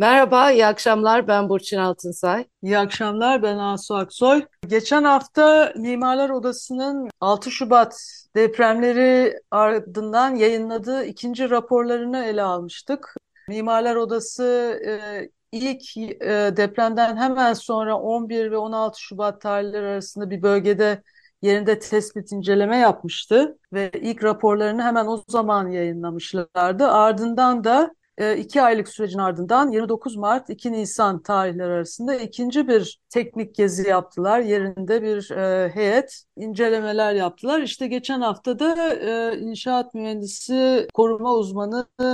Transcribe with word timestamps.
Merhaba, 0.00 0.50
iyi 0.52 0.66
akşamlar. 0.66 1.28
Ben 1.28 1.48
Burçin 1.48 1.78
Altınsay. 1.78 2.46
İyi 2.62 2.78
akşamlar, 2.78 3.42
ben 3.42 3.58
Asu 3.58 3.94
Aksoy. 3.94 4.42
Geçen 4.66 5.04
hafta 5.04 5.72
Mimarlar 5.76 6.30
Odası'nın 6.30 7.08
6 7.20 7.50
Şubat 7.50 7.98
depremleri 8.36 9.34
ardından 9.50 10.34
yayınladığı 10.34 11.04
ikinci 11.04 11.50
raporlarını 11.50 12.24
ele 12.24 12.42
almıştık. 12.42 13.14
Mimarlar 13.48 13.96
Odası 13.96 14.44
e, 14.86 15.30
ilk 15.52 15.96
e, 15.96 16.52
depremden 16.56 17.16
hemen 17.16 17.52
sonra 17.52 17.98
11 17.98 18.50
ve 18.50 18.56
16 18.56 19.00
Şubat 19.00 19.40
tarihleri 19.40 19.86
arasında 19.86 20.30
bir 20.30 20.42
bölgede 20.42 21.02
yerinde 21.42 21.78
tespit 21.78 22.32
inceleme 22.32 22.76
yapmıştı 22.76 23.58
ve 23.72 23.90
ilk 23.94 24.24
raporlarını 24.24 24.82
hemen 24.82 25.06
o 25.06 25.22
zaman 25.28 25.68
yayınlamışlardı. 25.68 26.88
Ardından 26.88 27.64
da 27.64 27.94
iki 28.38 28.62
aylık 28.62 28.88
sürecin 28.88 29.18
ardından 29.18 29.70
29 29.70 30.16
Mart 30.16 30.50
2 30.50 30.72
Nisan 30.72 31.22
tarihleri 31.22 31.72
arasında 31.72 32.14
ikinci 32.14 32.68
bir 32.68 33.00
teknik 33.08 33.54
gezi 33.54 33.88
yaptılar. 33.88 34.40
Yerinde 34.40 35.02
bir 35.02 35.30
e, 35.30 35.68
heyet 35.68 36.22
incelemeler 36.36 37.14
yaptılar. 37.14 37.60
İşte 37.60 37.86
geçen 37.86 38.20
hafta 38.20 38.58
da 38.58 38.94
e, 38.94 39.38
inşaat 39.38 39.94
mühendisi 39.94 40.88
koruma 40.94 41.34
uzmanı 41.34 41.86
e, 42.00 42.04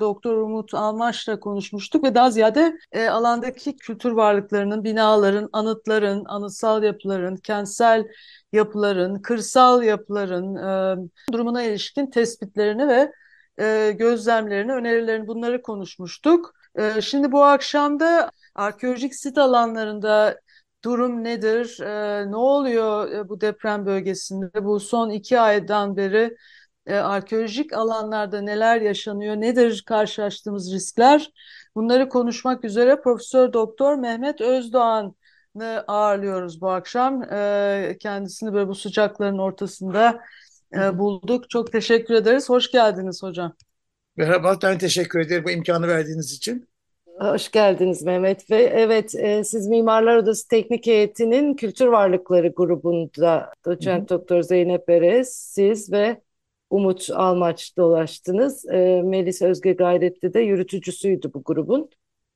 Doktor 0.00 0.36
Umut 0.36 0.74
Almaş'la 0.74 1.40
konuşmuştuk 1.40 2.04
ve 2.04 2.14
daha 2.14 2.30
ziyade 2.30 2.78
e, 2.92 3.08
alandaki 3.08 3.76
kültür 3.76 4.12
varlıklarının, 4.12 4.84
binaların, 4.84 5.48
anıtların, 5.52 6.24
anıtsal 6.24 6.82
yapıların, 6.82 7.36
kentsel 7.36 8.04
yapıların, 8.52 9.22
kırsal 9.22 9.82
yapıların 9.82 10.56
e, 10.56 10.96
durumuna 11.32 11.62
ilişkin 11.62 12.10
tespitlerini 12.10 12.88
ve 12.88 13.12
e, 13.58 13.92
gözlemlerini, 13.98 14.72
önerilerini 14.72 15.26
bunları 15.26 15.62
konuşmuştuk. 15.62 16.54
E, 16.74 17.00
şimdi 17.00 17.32
bu 17.32 17.44
akşam 17.44 18.00
da 18.00 18.30
arkeolojik 18.54 19.14
sit 19.14 19.38
alanlarında 19.38 20.40
durum 20.84 21.24
nedir? 21.24 21.80
E, 21.80 22.30
ne 22.30 22.36
oluyor 22.36 23.12
e, 23.12 23.28
bu 23.28 23.40
deprem 23.40 23.86
bölgesinde? 23.86 24.64
Bu 24.64 24.80
son 24.80 25.10
iki 25.10 25.40
aydan 25.40 25.96
beri 25.96 26.36
arkeolojik 26.90 27.72
alanlarda 27.72 28.40
neler 28.40 28.80
yaşanıyor? 28.80 29.36
Nedir 29.36 29.82
karşılaştığımız 29.86 30.72
riskler? 30.72 31.30
Bunları 31.74 32.08
konuşmak 32.08 32.64
üzere 32.64 33.00
Profesör 33.00 33.52
Doktor 33.52 33.94
Mehmet 33.94 34.40
Özdoğan 34.40 35.14
ağırlıyoruz 35.86 36.60
bu 36.60 36.70
akşam. 36.70 37.22
Kendisini 38.00 38.52
böyle 38.52 38.68
bu 38.68 38.74
sıcakların 38.74 39.38
ortasında 39.38 40.20
e, 40.80 40.98
bulduk. 40.98 41.50
Çok 41.50 41.72
teşekkür 41.72 42.14
ederiz. 42.14 42.48
Hoş 42.48 42.70
geldiniz 42.70 43.22
hocam. 43.22 43.54
Merhaba, 44.16 44.58
ben 44.62 44.78
teşekkür 44.78 45.20
ederim 45.20 45.44
bu 45.44 45.50
imkanı 45.50 45.88
verdiğiniz 45.88 46.32
için. 46.32 46.68
Hoş 47.18 47.50
geldiniz 47.50 48.02
Mehmet 48.02 48.50
Bey. 48.50 48.68
Evet, 48.72 49.14
e, 49.14 49.44
siz 49.44 49.66
Mimarlar 49.68 50.16
Odası 50.16 50.48
Teknik 50.48 50.86
Heyeti'nin 50.86 51.54
Kültür 51.54 51.86
Varlıkları 51.86 52.48
grubunda 52.48 53.52
doçent 53.64 54.10
doktor 54.10 54.42
Zeynep 54.42 54.90
Erez, 54.90 55.28
siz 55.28 55.92
ve 55.92 56.20
Umut 56.70 57.10
Almaç 57.10 57.76
dolaştınız. 57.76 58.66
E, 58.68 59.02
Melis 59.04 59.42
Özge 59.42 59.72
Gayretli 59.72 60.34
de 60.34 60.40
yürütücüsüydü 60.40 61.30
bu 61.34 61.42
grubun. 61.42 61.90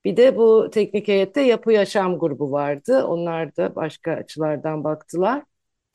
Bir 0.05 0.17
de 0.17 0.37
bu 0.37 0.71
teknik 0.71 1.09
heyette 1.09 1.41
Yapı 1.41 1.73
Yaşam 1.73 2.19
grubu 2.19 2.53
vardı. 2.53 3.05
Onlar 3.05 3.57
da 3.57 3.75
başka 3.77 4.13
açılardan 4.13 4.85
baktılar. 4.85 5.43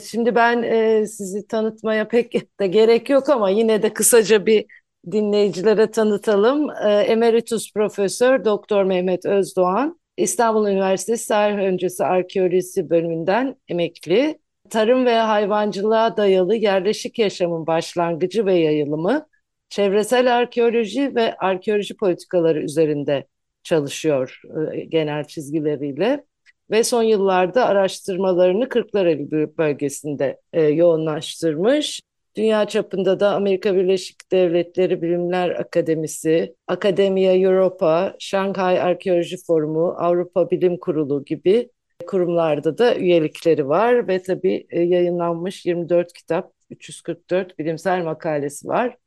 Şimdi 0.04 0.36
ben 0.36 0.64
e, 0.64 1.08
sizi 1.08 1.48
tanıtmaya 1.48 2.08
pek 2.08 2.60
de 2.60 2.68
gerek 2.68 3.10
yok 3.10 3.30
ama 3.30 3.50
yine 3.50 3.84
de 3.84 3.94
kısaca 3.94 4.46
bir 4.46 4.66
dinleyicilere 5.12 5.92
tanıtalım. 5.92 6.70
E, 6.70 6.90
Emeritus 6.90 7.74
Profesör 7.74 8.46
Doktor 8.46 8.84
Mehmet 8.84 9.26
Özdoğan, 9.26 10.00
İstanbul 10.18 10.68
Üniversitesi 10.68 11.28
Tarih 11.28 11.58
Öncesi 11.58 12.06
Arkeolojisi 12.06 12.90
bölümünden 12.90 13.56
emekli. 13.68 14.40
Tarım 14.70 15.06
ve 15.06 15.16
hayvancılığa 15.16 16.18
dayalı 16.18 16.56
yerleşik 16.56 17.20
yaşamın 17.20 17.68
başlangıcı 17.68 18.46
ve 18.46 18.54
yayılımı, 18.54 19.28
çevresel 19.70 20.38
arkeoloji 20.38 21.16
ve 21.16 21.36
arkeoloji 21.36 21.98
politikaları 21.98 22.62
üzerinde 22.64 23.28
çalışıyor 23.64 24.42
e, 24.74 24.80
genel 24.86 25.24
çizgileriyle 25.24 26.26
ve 26.72 26.84
son 26.84 27.04
yıllarda 27.04 27.66
araştırmalarını 27.66 28.70
Kırklareli 28.70 29.58
bölgesinde 29.58 30.42
e, 30.54 30.62
yoğunlaştırmış. 30.62 32.02
Dünya 32.36 32.68
çapında 32.68 33.20
da 33.20 33.36
Amerika 33.36 33.76
Birleşik 33.76 34.32
Devletleri 34.32 35.02
Bilimler 35.02 35.50
Akademisi, 35.50 36.56
Akademiya 36.68 37.38
Europa, 37.38 38.16
Şanghay 38.20 38.82
Arkeoloji 38.82 39.38
Forumu, 39.48 39.96
Avrupa 39.98 40.52
Bilim 40.52 40.78
Kurulu 40.80 41.26
gibi 41.26 41.70
kurumlarda 42.08 42.78
da 42.78 42.96
üyelikleri 42.96 43.68
var 43.68 44.08
ve 44.08 44.22
tabii 44.24 44.68
e, 44.70 44.82
yayınlanmış 44.82 45.66
24 45.66 46.14
kitap, 46.14 46.54
344 46.70 47.60
bilimsel 47.60 48.04
makalesi 48.04 48.68
var. 48.68 48.98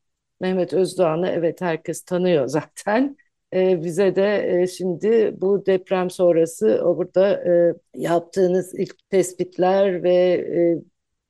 Mehmet 0.41 0.73
Özdoğan'ı 0.73 1.29
evet 1.29 1.61
herkes 1.61 2.03
tanıyor 2.03 2.47
zaten 2.49 3.17
e, 3.55 3.85
bize 3.85 4.17
de 4.17 4.61
e, 4.63 4.67
şimdi 4.67 5.35
bu 5.37 5.67
deprem 5.67 6.11
sonrası 6.11 6.81
o 6.85 6.97
burada 6.97 7.31
e, 7.31 7.75
yaptığınız 7.95 8.75
ilk 8.75 9.11
tespitler 9.11 10.03
ve 10.03 10.15
e, 10.15 10.61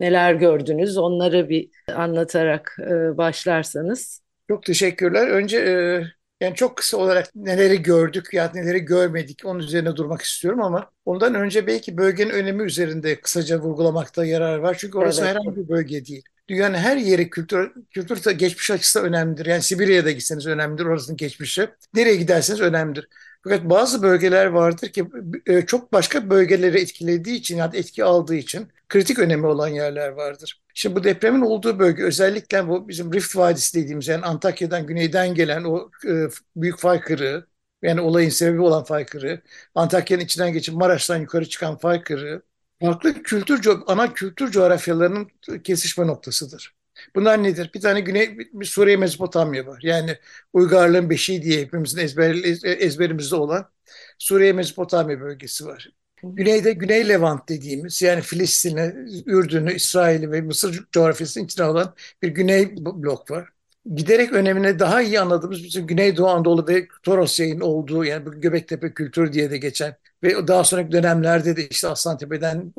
neler 0.01 0.35
gördünüz 0.35 0.97
onları 0.97 1.49
bir 1.49 1.71
anlatarak 1.95 2.77
e, 2.81 3.17
başlarsanız. 3.17 4.21
Çok 4.49 4.63
teşekkürler. 4.63 5.29
Önce 5.29 5.59
e, 5.59 6.03
yani 6.41 6.55
çok 6.55 6.77
kısa 6.77 6.97
olarak 6.97 7.35
neleri 7.35 7.83
gördük 7.83 8.29
ya 8.33 8.51
neleri 8.55 8.81
görmedik 8.81 9.43
onun 9.45 9.59
üzerine 9.59 9.97
durmak 9.97 10.23
istiyorum 10.23 10.63
ama 10.63 10.91
ondan 11.05 11.35
önce 11.35 11.67
belki 11.67 11.97
bölgenin 11.97 12.31
önemi 12.31 12.63
üzerinde 12.63 13.21
kısaca 13.21 13.59
vurgulamakta 13.61 14.25
yarar 14.25 14.59
var. 14.59 14.77
Çünkü 14.79 14.99
orası 14.99 15.23
evet. 15.23 15.31
herhangi 15.31 15.57
bir 15.57 15.69
bölge 15.69 16.05
değil 16.05 16.25
dünyanın 16.49 16.75
her 16.75 16.97
yeri 16.97 17.31
kültür, 17.31 17.73
kültür 17.91 18.31
geçmiş 18.31 18.71
açısından 18.71 19.09
önemlidir. 19.09 19.47
Yani 19.47 19.63
Sibirya'ya 19.63 20.05
da 20.05 20.11
gitseniz 20.11 20.47
önemlidir 20.47 20.85
orasının 20.85 21.17
geçmişi. 21.17 21.69
Nereye 21.95 22.17
giderseniz 22.17 22.61
önemlidir. 22.61 23.09
Fakat 23.45 23.65
bazı 23.65 24.03
bölgeler 24.03 24.47
vardır 24.47 24.89
ki 24.89 25.05
e, 25.47 25.67
çok 25.67 25.93
başka 25.93 26.31
bölgeleri 26.31 26.81
etkilediği 26.81 27.37
için 27.37 27.57
yani 27.57 27.77
etki 27.77 28.05
aldığı 28.05 28.35
için 28.35 28.69
kritik 28.89 29.19
önemi 29.19 29.47
olan 29.47 29.69
yerler 29.69 30.09
vardır. 30.09 30.63
Şimdi 30.75 30.97
bu 30.97 31.05
depremin 31.05 31.41
olduğu 31.41 31.79
bölge 31.79 32.03
özellikle 32.03 32.69
bu 32.69 32.89
bizim 32.89 33.13
Rift 33.13 33.37
Vadisi 33.37 33.83
dediğimiz 33.83 34.09
yani 34.09 34.25
Antakya'dan 34.25 34.87
güneyden 34.87 35.35
gelen 35.35 35.65
o 35.65 35.91
e, 36.09 36.29
büyük 36.57 36.79
fay 36.79 37.01
kırığı 37.01 37.47
yani 37.83 38.01
olayın 38.01 38.29
sebebi 38.29 38.61
olan 38.61 38.85
fay 38.85 39.07
kırığı, 39.07 39.43
Antakya'nın 39.75 40.25
içinden 40.25 40.53
geçip 40.53 40.75
Maraş'tan 40.75 41.17
yukarı 41.17 41.49
çıkan 41.49 41.77
fay 41.79 42.03
kırığı 42.03 42.43
farklı 42.81 43.23
kültür 43.23 43.69
ana 43.87 44.13
kültür 44.15 44.51
coğrafyalarının 44.51 45.29
kesişme 45.65 46.07
noktasıdır. 46.07 46.75
Bunlar 47.15 47.43
nedir? 47.43 47.71
Bir 47.75 47.81
tane 47.81 48.01
Güney 48.01 48.39
bir 48.39 48.65
Suriye 48.67 48.97
Mezopotamya 48.97 49.67
var. 49.67 49.81
Yani 49.83 50.19
uygarlığın 50.53 51.11
beşiği 51.11 51.43
diye 51.43 51.61
hepimizin 51.61 51.99
ezber, 51.99 52.35
ezberimizde 52.65 53.37
olan 53.37 53.71
Suriye 54.19 54.53
Mezopotamya 54.53 55.21
bölgesi 55.21 55.67
var. 55.67 55.91
Güneyde 56.23 56.73
Güney 56.73 57.09
Levant 57.09 57.49
dediğimiz 57.49 58.03
yani 58.03 58.21
Filistin'i, 58.23 58.95
Ürdün'ü, 59.27 59.75
İsrail'i 59.75 60.31
ve 60.33 60.41
Mısır 60.41 60.85
coğrafyasının 60.93 61.45
içine 61.45 61.65
alan 61.67 61.95
bir 62.23 62.29
Güney 62.29 62.77
blok 62.77 63.31
var. 63.31 63.49
Giderek 63.95 64.33
önemine 64.33 64.79
daha 64.79 65.03
iyi 65.03 65.21
anladığımız 65.21 65.65
bizim 65.65 65.87
Güneydoğu 65.87 66.29
Anadolu 66.29 66.69
ve 66.69 66.89
Toros 67.03 67.41
yayın 67.41 67.61
olduğu 67.61 68.05
yani 68.05 68.27
bu 68.27 68.41
Göbektepe 68.41 68.95
kültürü 68.95 69.33
diye 69.33 69.51
de 69.51 69.59
geçen 69.59 69.97
ve 70.23 70.49
daha 70.49 70.65
sonraki 70.65 70.93
dönemlerde 70.93 71.57
de 71.57 71.69
işte 71.69 71.89
Aslantepe'den 71.89 72.75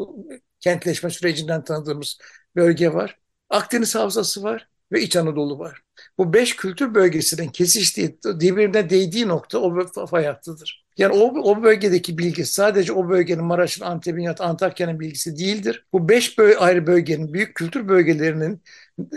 kentleşme 0.60 1.10
sürecinden 1.10 1.64
tanıdığımız 1.64 2.18
bölge 2.56 2.94
var. 2.94 3.20
Akdeniz 3.50 3.96
Havzası 3.96 4.44
var 4.44 4.68
ve 4.92 5.02
İç 5.02 5.16
Anadolu 5.16 5.60
var. 5.60 5.82
Bu 6.18 6.34
beş 6.34 6.56
kültür 6.56 6.96
bölgesinin 6.96 7.50
kesiştiği, 7.50 8.20
birbirine 8.26 8.90
değdiği 8.90 9.28
nokta 9.28 9.60
o 9.60 10.08
fay 10.08 10.26
hattıdır. 10.26 10.87
Yani 10.98 11.14
o, 11.14 11.52
o 11.52 11.64
bölgedeki 11.64 12.18
bilgi 12.18 12.46
sadece 12.46 12.94
o 12.94 13.10
bölgenin 13.10 13.44
Maraş'ın, 13.44 13.86
Antep'in 13.86 14.22
ya 14.22 14.38
da 14.38 14.44
Antakya'nın 14.44 15.00
bilgisi 15.00 15.38
değildir. 15.38 15.86
Bu 15.94 16.10
beş 16.10 16.38
böl 16.38 16.54
ayrı 16.60 16.88
bölgenin, 16.88 17.34
büyük 17.34 17.56
kültür 17.56 17.88
bölgelerinin 17.88 18.64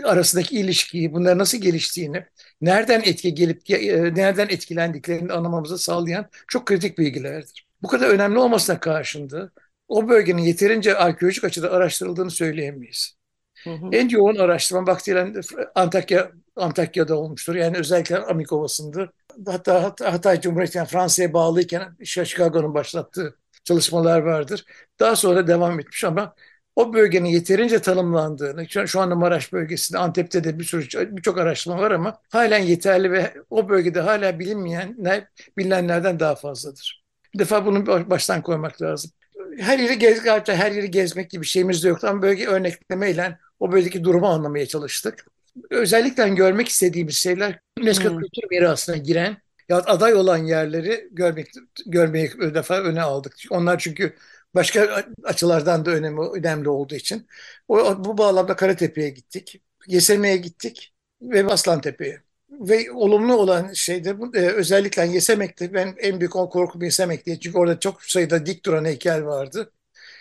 arasındaki 0.03 0.59
ilişkiyi, 0.59 1.13
bunlar 1.13 1.37
nasıl 1.37 1.57
geliştiğini, 1.57 2.25
nereden 2.61 3.01
etki 3.01 3.35
gelip 3.35 3.71
e, 3.71 4.13
nereden 4.15 4.47
etkilendiklerini 4.49 5.33
anlamamızı 5.33 5.77
sağlayan 5.77 6.29
çok 6.47 6.65
kritik 6.65 6.97
bilgilerdir 6.97 7.71
bu 7.81 7.87
kadar 7.87 8.09
önemli 8.09 8.39
olmasına 8.39 8.79
karşında 8.79 9.51
o 9.87 10.09
bölgenin 10.09 10.41
yeterince 10.41 10.97
arkeolojik 10.97 11.43
açıda 11.43 11.71
araştırıldığını 11.71 12.31
söyleyemeyiz. 12.31 13.15
Hı 13.63 13.69
hı. 13.69 13.89
En 13.91 14.09
yoğun 14.09 14.35
araştırma 14.35 14.87
vaktiyle 14.87 15.33
Antakya 15.75 16.31
Antakya'da 16.55 17.15
olmuştur. 17.17 17.55
Yani 17.55 17.77
özellikle 17.77 18.17
Amik 18.17 18.53
Ovası'nda. 18.53 19.11
Hatta 19.45 19.83
Hat- 19.83 20.01
Hatay 20.01 20.41
Cumhuriyeti 20.41 20.77
yani 20.77 20.87
Fransa'ya 20.87 21.33
bağlıyken 21.33 21.97
Chicago'nun 22.03 22.73
başlattığı 22.73 23.37
çalışmalar 23.63 24.19
vardır. 24.21 24.65
Daha 24.99 25.15
sonra 25.15 25.47
devam 25.47 25.79
etmiş 25.79 26.03
ama 26.03 26.35
o 26.75 26.93
bölgenin 26.93 27.29
yeterince 27.29 27.79
tanımlandığını, 27.81 28.67
şu 28.87 28.99
anda 29.01 29.15
Maraş 29.15 29.53
bölgesinde, 29.53 29.97
Antep'te 29.99 30.43
de 30.43 30.59
bir 30.59 30.63
sürü 30.63 31.17
birçok 31.17 31.37
araştırma 31.37 31.77
var 31.77 31.91
ama 31.91 32.19
halen 32.29 32.59
yeterli 32.59 33.11
ve 33.11 33.33
o 33.49 33.69
bölgede 33.69 34.01
hala 34.01 34.39
bilinmeyenler 34.39 35.27
bilinenlerden 35.57 36.19
daha 36.19 36.35
fazladır. 36.35 37.03
Bir 37.33 37.39
defa 37.39 37.65
bunu 37.65 38.09
baştan 38.09 38.41
koymak 38.41 38.81
lazım. 38.81 39.11
Her 39.59 39.79
yeri 39.79 39.99
gez, 39.99 40.25
her 40.47 40.71
yeri 40.71 40.91
gezmek 40.91 41.29
gibi 41.29 41.41
bir 41.41 41.47
şeyimiz 41.47 41.83
de 41.83 41.87
yoktu 41.87 42.07
ama 42.07 42.21
bölge 42.21 42.47
örneklemeyle 42.47 43.37
o 43.59 43.71
bölgedeki 43.71 44.03
durumu 44.03 44.27
anlamaya 44.27 44.65
çalıştık. 44.65 45.25
Özellikle 45.69 46.29
görmek 46.29 46.67
istediğimiz 46.67 47.15
şeyler 47.15 47.59
UNESCO 47.81 48.09
Hmm. 48.09 48.19
Kültür 48.19 48.43
Mirası'na 48.51 48.97
giren 48.97 49.37
ya 49.69 49.77
aday 49.77 50.13
olan 50.13 50.37
yerleri 50.37 51.09
görmek 51.11 51.47
görmeyi 51.85 52.31
defa 52.53 52.81
öne 52.81 53.01
aldık. 53.01 53.35
Onlar 53.49 53.79
çünkü 53.79 54.15
başka 54.55 55.03
açılardan 55.23 55.85
da 55.85 55.91
önemli, 55.91 56.21
önemli 56.21 56.69
olduğu 56.69 56.95
için. 56.95 57.27
O, 57.67 58.05
bu 58.05 58.17
bağlamda 58.17 58.55
Karatepe'ye 58.55 59.09
gittik, 59.09 59.61
Yeseme'ye 59.87 60.37
gittik 60.37 60.93
ve 61.21 61.45
Aslantepe'ye. 61.47 62.21
Ve 62.51 62.91
olumlu 62.91 63.35
olan 63.37 63.73
şey 63.73 64.03
de 64.05 64.15
e, 64.33 64.39
özellikle 64.39 65.05
Yesemek'te 65.05 65.73
ben 65.73 65.95
en 65.97 66.19
büyük 66.19 66.31
korkum 66.33 66.81
Yesemek 66.81 67.25
diye. 67.25 67.39
Çünkü 67.39 67.57
orada 67.57 67.79
çok 67.79 68.03
sayıda 68.03 68.45
dik 68.45 68.65
duran 68.65 68.85
heykel 68.85 69.25
vardı. 69.25 69.71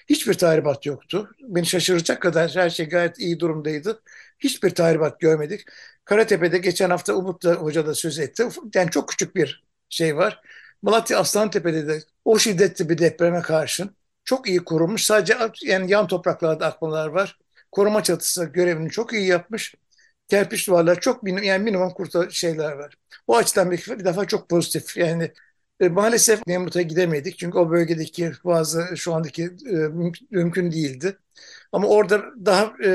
Hiçbir 0.08 0.34
tahribat 0.34 0.86
yoktu. 0.86 1.30
Beni 1.42 1.66
şaşıracak 1.66 2.22
kadar 2.22 2.50
her 2.54 2.70
şey 2.70 2.88
gayet 2.88 3.18
iyi 3.18 3.40
durumdaydı. 3.40 4.02
Hiçbir 4.40 4.70
tahribat 4.70 5.20
görmedik. 5.20 5.64
Karatepe'de 6.04 6.58
geçen 6.58 6.90
hafta 6.90 7.14
Umut 7.14 7.44
da 7.44 7.54
Hoca 7.54 7.86
da 7.86 7.94
söz 7.94 8.18
etti. 8.18 8.48
Yani 8.74 8.90
çok 8.90 9.08
küçük 9.08 9.36
bir 9.36 9.64
şey 9.88 10.16
var. 10.16 10.40
Malatya 10.82 11.18
Aslantepe'de 11.18 11.88
de 11.88 12.02
o 12.24 12.38
şiddetli 12.38 12.88
bir 12.88 12.98
depreme 12.98 13.42
karşın 13.42 13.96
çok 14.24 14.48
iyi 14.48 14.58
korunmuş. 14.64 15.04
Sadece 15.04 15.36
yani 15.62 15.90
yan 15.90 16.06
topraklarda 16.06 16.66
akmalar 16.66 17.06
var. 17.08 17.38
Koruma 17.72 18.02
çatısı 18.02 18.44
görevini 18.44 18.90
çok 18.90 19.12
iyi 19.12 19.26
yapmış. 19.26 19.74
Kerpiç 20.28 20.68
duvarlar 20.68 21.00
çok 21.00 21.22
minim, 21.22 21.42
yani 21.42 21.64
minimum 21.64 21.90
kurtar 21.94 22.30
şeyler 22.30 22.72
var. 22.72 22.94
O 23.26 23.36
açıdan 23.36 23.70
bir, 23.70 23.86
bir 23.98 24.04
defa 24.04 24.24
çok 24.24 24.48
pozitif. 24.48 24.96
Yani 24.96 25.32
e, 25.80 25.88
maalesef 25.88 26.46
Nemrut'a 26.46 26.82
gidemedik. 26.82 27.38
Çünkü 27.38 27.58
o 27.58 27.70
bölgedeki 27.70 28.32
bazı 28.44 28.96
şu 28.96 29.14
andaki 29.14 29.44
e, 29.66 29.72
mümkün, 29.72 30.28
mümkün 30.30 30.72
değildi. 30.72 31.18
Ama 31.72 31.88
orada 31.88 32.24
daha 32.44 32.72
e, 32.82 32.88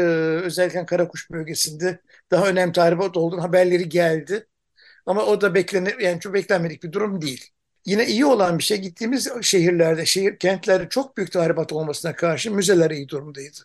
özellikle 0.43 0.85
Karakuş 0.85 1.31
bölgesinde 1.31 1.99
daha 2.31 2.47
önemli 2.47 2.73
tahribat 2.73 3.17
olduğunu 3.17 3.43
haberleri 3.43 3.89
geldi. 3.89 4.47
Ama 5.05 5.25
o 5.25 5.41
da 5.41 5.55
beklene, 5.55 5.93
yani 6.01 6.19
çok 6.19 6.33
beklenmedik 6.33 6.83
bir 6.83 6.91
durum 6.91 7.21
değil. 7.21 7.51
Yine 7.85 8.07
iyi 8.07 8.25
olan 8.25 8.57
bir 8.57 8.63
şey 8.63 8.77
gittiğimiz 8.77 9.29
şehirlerde, 9.41 10.05
şehir 10.05 10.39
kentlerde 10.39 10.89
çok 10.89 11.17
büyük 11.17 11.31
tahribat 11.31 11.73
olmasına 11.73 12.15
karşı 12.15 12.51
müzeler 12.51 12.91
iyi 12.91 13.09
durumdaydı. 13.09 13.57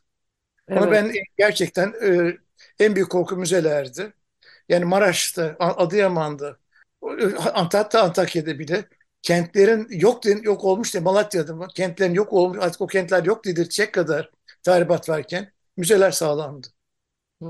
Evet. 0.69 0.82
Ama 0.82 0.93
ben 0.93 1.12
gerçekten 1.38 1.94
e, 2.02 2.38
en 2.84 2.94
büyük 2.94 3.11
korku 3.11 3.37
müzelerdi. 3.37 4.12
Yani 4.69 4.84
Maraş'ta, 4.84 5.56
Adıyaman'da, 5.58 6.56
hatta 7.52 8.02
Antakya'da 8.02 8.58
bile 8.58 8.84
kentlerin 9.22 9.87
yok 9.90 10.26
yok 10.44 10.64
olmuş 10.64 10.94
diye 10.94 11.02
Malatya'da 11.02 11.69
kentlerin 11.69 12.14
yok 12.14 12.32
olmuş 12.32 12.58
artık 12.61 12.81
o 12.81 12.87
kentler 12.87 13.25
yok 13.25 13.44
dedirtecek 13.44 13.94
kadar 13.94 14.31
tahribat 14.62 15.08
varken 15.08 15.52
müzeler 15.76 16.11
sağlamdı. 16.11 16.67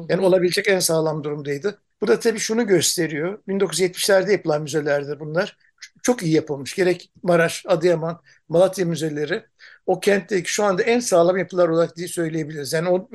Yani 0.09 0.21
olabilecek 0.27 0.69
en 0.69 0.79
sağlam 0.79 1.25
durumdaydı. 1.25 1.83
Bu 2.01 2.07
da 2.09 2.19
tabii 2.21 2.39
şunu 2.39 2.67
gösteriyor. 2.67 3.39
1970'lerde 3.49 4.33
yapılan 4.33 4.63
müzelerdir 4.63 5.21
bunlar. 5.21 5.57
Çok 6.03 6.23
iyi 6.23 6.35
yapılmış. 6.35 6.75
Gerek 6.77 7.13
Maraş, 7.23 7.65
Adıyaman, 7.69 8.21
Malatya 8.49 8.87
müzeleri 8.87 9.45
o 9.87 10.01
kentteki 10.01 10.53
şu 10.53 10.65
anda 10.65 10.83
en 10.83 11.01
sağlam 11.01 11.37
yapılar 11.39 11.69
olarak 11.69 11.97
diye 11.97 12.09
söyleyebiliriz. 12.09 12.73
Yani 12.73 12.89
o, 12.89 13.09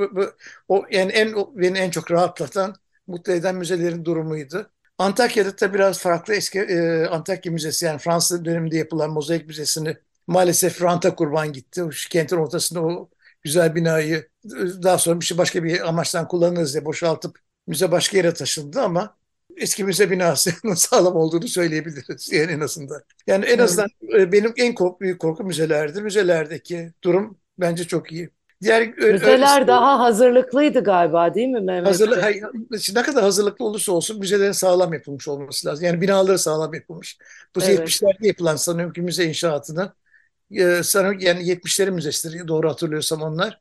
o 0.68 0.86
yani 0.92 1.12
en 1.12 1.34
o, 1.34 1.54
beni 1.58 1.78
en 1.78 1.90
çok 1.90 2.12
rahatlatan, 2.12 2.76
mutlu 3.08 3.34
eden 3.34 3.56
müzelerin 3.56 4.06
durumuydu. 4.06 4.72
Antakya'da 4.98 5.60
da 5.60 5.74
biraz 5.74 6.00
farklı 6.00 6.34
eski 6.36 6.60
e, 6.60 7.06
Antakya 7.06 7.52
Müzesi 7.52 7.86
yani 7.86 8.00
Fransız 8.00 8.46
döneminde 8.46 8.78
yapılan 8.78 9.12
mozaik 9.12 9.48
müzesini 9.48 9.98
maalesef 10.28 10.82
ranta 10.82 11.16
kurban 11.16 11.54
gitti. 11.54 11.84
O 11.84 11.90
kentin 12.10 12.38
ortasında 12.38 12.82
o 12.82 13.10
güzel 13.44 13.76
binayı 13.76 14.30
daha 14.84 14.98
sonra 14.98 15.20
bir 15.20 15.26
şey 15.26 15.38
başka 15.38 15.64
bir 15.64 15.88
amaçtan 15.90 16.28
kullanırız 16.28 16.74
diye 16.74 16.86
boşaltıp 16.86 17.40
müze 17.68 17.92
başka 17.92 18.18
yere 18.18 18.34
taşındı 18.34 18.82
ama 18.82 19.18
eski 19.58 19.84
müze 19.84 20.12
binasının 20.12 20.74
sağlam 20.76 21.16
olduğunu 21.16 21.48
söyleyebiliriz 21.48 22.32
yani 22.34 22.52
en 22.52 22.60
azından. 22.60 23.02
Yani 23.28 23.46
en 23.46 23.60
azından 23.60 23.88
evet. 24.10 24.32
benim 24.34 24.54
en 24.58 24.76
kork 24.76 25.02
büyük 25.02 25.20
korku 25.22 25.44
müzelerdi. 25.44 26.02
Müzelerdeki 26.02 26.94
durum 27.04 27.38
bence 27.60 27.84
çok 27.84 28.12
iyi. 28.12 28.30
Diğer 28.62 28.98
müzeler 28.98 29.58
öyle, 29.58 29.68
daha 29.68 30.00
hazırlıklıydı 30.00 30.84
galiba 30.84 31.34
değil 31.34 31.48
mi 31.48 31.62
Mehmet? 31.62 31.88
Hazırlık, 31.88 32.24
hayır, 32.24 32.44
ne 32.96 33.02
kadar 33.02 33.24
hazırlıklı 33.24 33.66
olursa 33.66 33.92
olsun 33.92 34.20
müzelerin 34.20 34.52
sağlam 34.52 34.94
yapılmış 34.94 35.28
olması 35.28 35.68
lazım. 35.68 35.86
Yani 35.86 36.02
binaları 36.02 36.40
sağlam 36.40 36.74
yapılmış. 36.74 37.18
Bu 37.56 37.60
evet. 37.64 37.80
70'lerde 37.80 38.28
yapılan 38.28 38.56
sanıyorum 38.56 38.94
ki 38.94 39.02
müze 39.02 39.26
inşaatını 39.26 39.94
e, 40.52 40.84
sanıyorum 40.84 41.20
yani 41.20 41.44
70'lerin 41.44 41.92
müzesidir 41.92 42.48
doğru 42.48 42.70
hatırlıyorsam 42.70 43.22
onlar. 43.22 43.60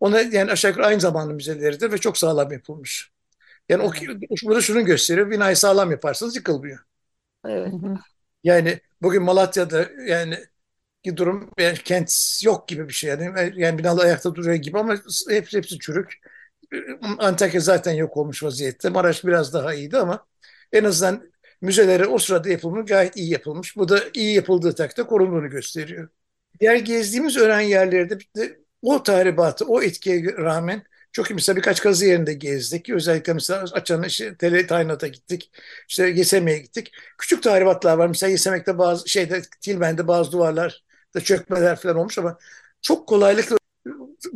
Ona 0.00 0.20
yani 0.20 0.52
aşağı 0.52 0.70
yukarı 0.70 0.86
aynı 0.86 1.00
zamanlı 1.00 1.34
müzeleridir 1.34 1.92
ve 1.92 1.98
çok 1.98 2.18
sağlam 2.18 2.52
yapılmış. 2.52 3.10
Yani 3.68 3.82
o 3.82 3.90
burada 4.44 4.60
şunu 4.60 4.84
gösteriyor. 4.84 5.30
Binayı 5.30 5.56
sağlam 5.56 5.90
yaparsanız 5.90 6.36
yıkılmıyor. 6.36 6.78
Evet. 7.46 7.72
Yani 8.44 8.80
bugün 9.02 9.22
Malatya'da 9.22 9.86
yani 10.06 10.38
ki 11.06 11.16
durum 11.16 11.50
yani 11.58 11.78
kent 11.78 12.40
yok 12.44 12.68
gibi 12.68 12.88
bir 12.88 12.92
şey. 12.92 13.10
Yani, 13.10 13.52
yani 13.56 13.78
binalar 13.78 14.04
ayakta 14.04 14.34
duruyor 14.34 14.54
gibi 14.54 14.78
ama 14.78 14.96
hepsi, 15.30 15.56
hepsi 15.56 15.78
çürük. 15.78 16.14
Antakya 17.18 17.60
zaten 17.60 17.92
yok 17.92 18.16
olmuş 18.16 18.42
vaziyette. 18.42 18.88
Maraş 18.88 19.24
biraz 19.24 19.54
daha 19.54 19.74
iyiydi 19.74 19.96
ama 19.96 20.26
en 20.72 20.84
azından 20.84 21.32
müzeleri 21.62 22.06
o 22.06 22.18
sırada 22.18 22.48
yapılmış 22.48 22.88
gayet 22.88 23.16
iyi 23.16 23.30
yapılmış. 23.30 23.76
Bu 23.76 23.88
da 23.88 24.00
iyi 24.14 24.34
yapıldığı 24.34 24.74
takdirde 24.74 25.06
korunduğunu 25.06 25.50
gösteriyor. 25.50 26.08
Diğer 26.60 26.76
gezdiğimiz 26.76 27.36
öğren 27.36 27.60
yerlerde 27.60 28.18
de 28.36 28.58
o 28.82 29.02
tahribatı, 29.02 29.64
o 29.64 29.82
etkiye 29.82 30.24
rağmen 30.24 30.82
çok. 31.12 31.30
Mesela 31.30 31.56
birkaç 31.56 31.80
kazı 31.80 32.06
yerinde 32.06 32.34
gezdik. 32.34 32.90
Özellikle 32.90 33.32
mesela 33.32 33.64
Açan 33.72 34.02
işte, 34.02 34.36
Tele 34.36 34.66
Taynat'a 34.66 35.06
gittik. 35.08 35.50
İşte 35.88 36.08
Yeseme'ye 36.08 36.58
gittik. 36.58 36.92
Küçük 37.18 37.42
tahribatlar 37.42 37.98
var. 37.98 38.06
Mesela 38.06 38.30
Yesemek'te 38.30 38.78
bazı 38.78 39.08
şeyde 39.08 39.42
Tilmen'de 39.60 40.08
bazı 40.08 40.32
duvarlar 40.32 40.84
da 41.14 41.20
çökmeler 41.20 41.76
falan 41.76 41.96
olmuş 41.96 42.18
ama 42.18 42.38
çok 42.82 43.08
kolaylıkla 43.08 43.56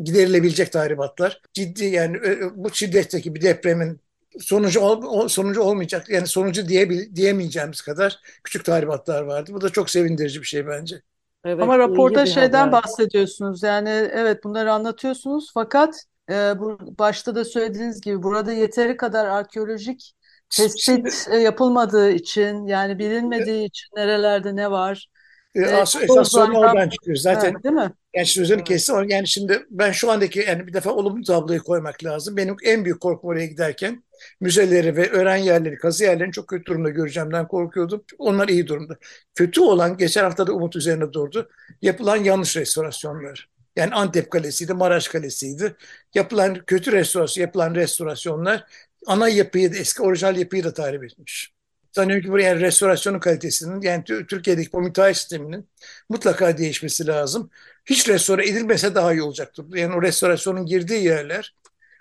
giderilebilecek 0.03 0.73
tahribatlar. 0.73 1.43
Ciddi 1.53 1.85
yani 1.85 2.19
bu 2.55 2.71
şiddetteki 2.71 3.35
bir 3.35 3.43
depremin 3.43 4.01
sonucu 4.39 4.81
ol, 4.81 5.29
sonucu 5.29 5.61
olmayacak. 5.61 6.09
Yani 6.09 6.27
sonucu 6.27 6.69
diye, 6.69 7.15
diyemeyeceğimiz 7.15 7.81
kadar 7.81 8.21
küçük 8.45 8.65
tahribatlar 8.65 9.23
vardı. 9.23 9.51
Bu 9.55 9.61
da 9.61 9.69
çok 9.71 9.91
sevindirici 9.91 10.41
bir 10.41 10.47
şey 10.47 10.67
bence. 10.67 11.03
Evet, 11.45 11.63
Ama 11.63 11.79
raporda 11.79 12.27
şeyden 12.27 12.69
haber. 12.69 12.73
bahsediyorsunuz. 12.73 13.63
Yani 13.63 13.89
evet 14.13 14.45
bunları 14.45 14.73
anlatıyorsunuz 14.73 15.51
fakat 15.55 16.05
e, 16.31 16.35
bu 16.59 16.79
başta 16.99 17.35
da 17.35 17.45
söylediğiniz 17.45 18.01
gibi 18.01 18.23
burada 18.23 18.53
yeteri 18.53 18.97
kadar 18.97 19.27
arkeolojik 19.27 20.15
tespit 20.51 20.81
Şimdi, 20.81 21.43
yapılmadığı 21.43 22.11
için 22.11 22.67
yani 22.67 22.99
bilinmediği 22.99 23.65
için 23.65 23.89
nerelerde 23.97 24.57
ne 24.57 24.71
var. 24.71 25.07
E, 25.55 25.61
esas 25.61 26.31
sorun 26.31 26.55
oradan 26.55 26.89
çıkıyor. 26.89 27.17
Zaten 27.17 27.53
evet, 27.53 27.65
değil 27.65 27.75
mi? 27.75 27.93
Yani 28.15 28.27
sözünü 28.27 28.57
evet. 28.57 28.69
kestim. 28.69 29.09
Yani 29.09 29.29
şimdi 29.29 29.67
ben 29.71 29.93
şu 29.93 30.11
andaki 30.11 30.39
yani 30.39 30.67
bir 30.67 30.73
defa 30.73 30.91
olumlu 30.91 31.25
tabloyu 31.25 31.63
koymak 31.63 32.05
lazım. 32.05 32.37
Benim 32.37 32.57
en 32.65 32.85
büyük 32.85 33.01
korkum 33.01 33.31
oraya 33.31 33.47
giderken 33.47 34.05
müzeleri 34.41 34.97
ve 34.97 35.11
öğren 35.11 35.37
yerleri, 35.37 35.79
kazı 35.79 36.05
yerlerini 36.05 36.33
çok 36.33 36.49
kötü 36.49 36.65
durumda 36.65 36.91
göreceğimden 36.91 37.49
korkuyordum. 37.49 38.05
Onlar 38.19 38.49
iyi 38.49 38.67
durumda. 38.67 38.97
Kötü 39.35 39.61
olan 39.61 39.97
geçen 39.97 40.25
hafta 40.25 40.47
da 40.47 40.53
Umut 40.53 40.77
üzerine 40.77 41.13
durdu. 41.13 41.49
Yapılan 41.83 42.17
yanlış 42.17 42.57
restorasyonlar. 42.57 43.49
Yani 43.77 43.95
Antep 43.95 44.31
Kalesi'ydi, 44.31 44.75
Maraş 44.75 45.09
Kalesi'ydi. 45.09 45.77
Yapılan 46.15 46.55
kötü 46.55 46.93
restorasyon, 46.93 47.43
yapılan 47.43 47.75
restorasyonlar 47.75 48.65
ana 49.07 49.29
yapıyı 49.29 49.73
da, 49.73 49.77
eski 49.77 50.03
orijinal 50.03 50.37
yapıyı 50.37 50.65
da 50.65 50.75
tahrip 50.75 51.05
etmiş. 51.05 51.53
Sanıyorum 51.93 52.25
ki 52.25 52.33
buraya 52.33 52.49
yani 52.49 52.61
restorasyonun 52.61 53.19
kalitesinin 53.19 53.81
yani 53.83 54.05
Türkiye'deki 54.05 54.73
bu 54.73 54.81
müteahhit 54.81 55.17
sisteminin 55.17 55.69
mutlaka 56.09 56.59
değişmesi 56.59 57.07
lazım. 57.07 57.51
Hiç 57.87 58.09
restore 58.09 58.49
edilmese 58.49 58.95
daha 58.95 59.13
iyi 59.13 59.23
olacaktır. 59.23 59.67
Yani 59.75 59.95
o 59.95 60.03
restorasyonun 60.03 60.67
girdiği 60.67 61.05
yerler 61.05 61.55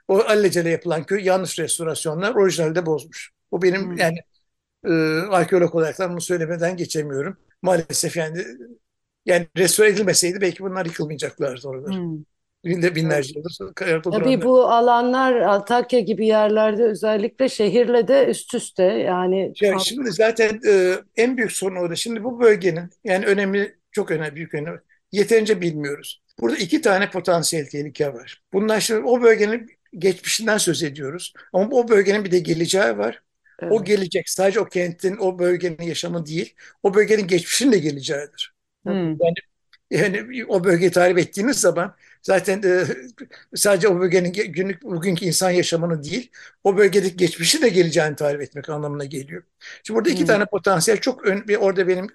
o 0.07 0.19
allecele 0.19 0.69
yapılan 0.69 1.03
köy 1.03 1.25
yanlış 1.25 1.59
restorasyonlar 1.59 2.35
orijinalde 2.35 2.85
bozmuş. 2.85 3.31
Bu 3.51 3.61
benim 3.61 3.81
hmm. 3.81 3.97
yani 3.97 4.17
e, 4.85 4.91
arkeolog 5.29 5.75
olarak 5.75 5.99
bunu 6.09 6.21
söylemeden 6.21 6.77
geçemiyorum. 6.77 7.37
Maalesef 7.61 8.17
yani 8.17 8.45
yani 9.25 9.47
restore 9.57 9.89
edilmeseydi 9.89 10.41
belki 10.41 10.63
bunlar 10.63 10.85
yıkılmayacaklardı 10.85 11.67
oralar. 11.67 11.95
Hmm. 11.95 12.23
Binde 12.65 12.95
binlerce 12.95 13.33
yıldır 13.35 13.83
ayakta 13.85 14.11
Tabii 14.11 14.41
bu 14.41 14.67
alanlar 14.67 15.35
Antakya 15.35 15.99
gibi 15.99 16.27
yerlerde 16.27 16.83
özellikle 16.83 17.49
şehirle 17.49 18.07
de 18.07 18.25
üst 18.25 18.53
üste 18.53 18.83
yani 18.83 19.53
Ya 19.61 19.79
şimdi 19.79 20.11
zaten 20.11 20.59
e, 20.67 20.95
en 21.17 21.37
büyük 21.37 21.51
sorun 21.51 21.75
orada. 21.75 21.95
Şimdi 21.95 22.23
bu 22.23 22.39
bölgenin 22.39 22.89
yani 23.03 23.25
önemi 23.25 23.75
çok 23.91 24.11
önemli, 24.11 24.35
büyük 24.35 24.53
önemi. 24.53 24.79
Yeterince 25.11 25.61
bilmiyoruz. 25.61 26.21
Burada 26.39 26.57
iki 26.57 26.81
tane 26.81 27.09
potansiyel 27.09 27.65
tehlike 27.65 28.13
var. 28.13 28.41
Bunlar 28.53 28.79
şimdi 28.79 29.01
o 29.01 29.21
bölgenin 29.21 29.67
geçmişinden 29.97 30.57
söz 30.57 30.83
ediyoruz. 30.83 31.33
Ama 31.53 31.67
o 31.71 31.87
bölgenin 31.87 32.25
bir 32.25 32.31
de 32.31 32.39
geleceği 32.39 32.97
var. 32.97 33.21
O 33.61 33.75
Evet. 33.75 33.87
gelecek 33.87 34.29
sadece 34.29 34.59
o 34.59 34.65
kentin, 34.65 35.17
o 35.17 35.39
bölgenin 35.39 35.81
yaşamı 35.81 36.25
değil, 36.25 36.55
o 36.83 36.93
bölgenin 36.93 37.27
geçmişinin 37.27 37.71
de 37.71 37.79
geleceğidir. 37.79 38.53
Hmm. 38.85 39.15
Yani 39.91 40.45
o 40.47 40.63
bölgeyi 40.63 40.91
tarif 40.91 41.17
ettiğiniz 41.17 41.57
zaman 41.59 41.95
zaten 42.21 42.61
e, 42.63 42.83
sadece 43.55 43.87
o 43.87 43.99
bölgenin 43.99 44.33
ge- 44.33 44.45
günlük 44.45 44.83
bugünkü 44.83 45.25
insan 45.25 45.49
yaşamını 45.51 46.03
değil, 46.03 46.31
o 46.63 46.77
bölgedeki 46.77 47.17
geçmişi 47.17 47.61
de 47.61 47.69
geleceğini 47.69 48.15
tarif 48.15 48.41
etmek 48.41 48.69
anlamına 48.69 49.05
geliyor. 49.05 49.43
Şimdi 49.83 49.97
burada 49.97 50.09
iki 50.09 50.19
Hmm. 50.19 50.27
tane 50.27 50.45
potansiyel 50.45 50.99
çok 50.99 51.25
ön, 51.25 51.55
orada 51.59 51.87
benim 51.87 52.07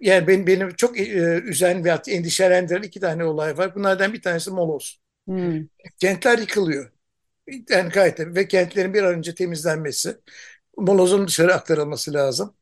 yani 0.00 0.26
benim, 0.26 0.46
benim 0.46 0.70
çok 0.74 1.00
e, 1.00 1.42
üzen 1.44 1.84
ve 1.84 1.90
endişelendiren 2.08 2.82
iki 2.82 3.00
tane 3.00 3.24
olay 3.24 3.58
var. 3.58 3.74
Bunlardan 3.74 4.12
bir 4.12 4.22
tanesi 4.22 4.50
Moloz. 4.50 5.00
Hmm. 5.26 5.68
Kentler 5.98 6.38
yıkılıyor. 6.38 6.90
Yani 7.70 7.90
gayet 7.90 8.20
ve 8.20 8.48
kentlerin 8.48 8.94
bir 8.94 9.02
an 9.02 9.14
önce 9.14 9.34
temizlenmesi, 9.34 10.16
molozun 10.78 11.28
dışarı 11.28 11.54
aktarılması 11.54 12.14
lazım. 12.14 12.54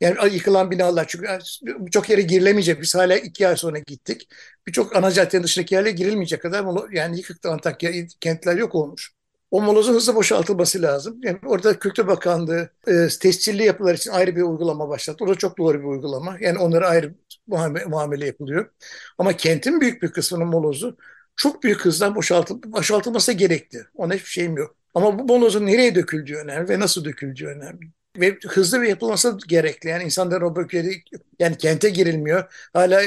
Yani 0.00 0.34
yıkılan 0.34 0.70
binalar 0.70 1.06
çünkü 1.08 1.38
birçok 1.62 2.10
yere 2.10 2.22
girilemeyecek. 2.22 2.82
Biz 2.82 2.94
hala 2.94 3.16
iki 3.16 3.48
ay 3.48 3.56
sonra 3.56 3.78
gittik. 3.78 4.28
Birçok 4.66 4.96
ana 4.96 5.10
caddenin 5.10 5.42
dışındaki 5.42 5.74
yerlere 5.74 5.92
girilmeyecek 5.92 6.42
kadar 6.42 6.92
yani 6.92 7.16
yıkıktı 7.16 7.50
Antakya 7.50 7.92
kentler 8.20 8.56
yok 8.56 8.74
olmuş. 8.74 9.12
O 9.50 9.62
molozun 9.62 9.94
hızlı 9.94 10.14
boşaltılması 10.14 10.82
lazım. 10.82 11.20
Yani 11.22 11.38
orada 11.46 11.78
Kültür 11.78 12.06
Bakanlığı 12.06 12.70
e, 12.86 13.08
tescilli 13.20 13.64
yapılar 13.64 13.94
için 13.94 14.10
ayrı 14.10 14.36
bir 14.36 14.42
uygulama 14.42 14.88
başlattı. 14.88 15.24
O 15.24 15.28
da 15.28 15.34
çok 15.34 15.58
doğru 15.58 15.78
bir 15.78 15.84
uygulama. 15.84 16.36
Yani 16.40 16.58
onlara 16.58 16.88
ayrı 16.88 17.14
muamele, 17.46 17.84
muamele 17.84 18.26
yapılıyor. 18.26 18.70
Ama 19.18 19.32
kentin 19.32 19.80
büyük 19.80 20.02
bir 20.02 20.08
kısmının 20.12 20.46
molozu 20.46 20.96
çok 21.36 21.62
büyük 21.62 21.80
hızdan 21.84 22.14
boşaltıl 22.14 22.62
boşaltılması 22.72 23.32
gerekti. 23.32 23.86
Ona 23.94 24.14
hiçbir 24.14 24.28
şeyim 24.30 24.56
yok. 24.56 24.76
Ama 24.94 25.18
bu 25.18 25.24
molozun 25.24 25.66
nereye 25.66 25.94
döküldüğü 25.94 26.36
önemli 26.36 26.68
ve 26.68 26.80
nasıl 26.80 27.04
döküldüğü 27.04 27.46
önemli. 27.46 27.86
Ve 28.18 28.38
hızlı 28.48 28.82
bir 28.82 28.88
yapılması 28.88 29.38
gerekli. 29.48 29.88
Yani 29.88 30.04
insanlar 30.04 30.42
o 30.42 30.56
bölgede 30.56 30.92
yani 31.38 31.58
kente 31.58 31.90
girilmiyor. 31.90 32.68
Hala 32.72 33.02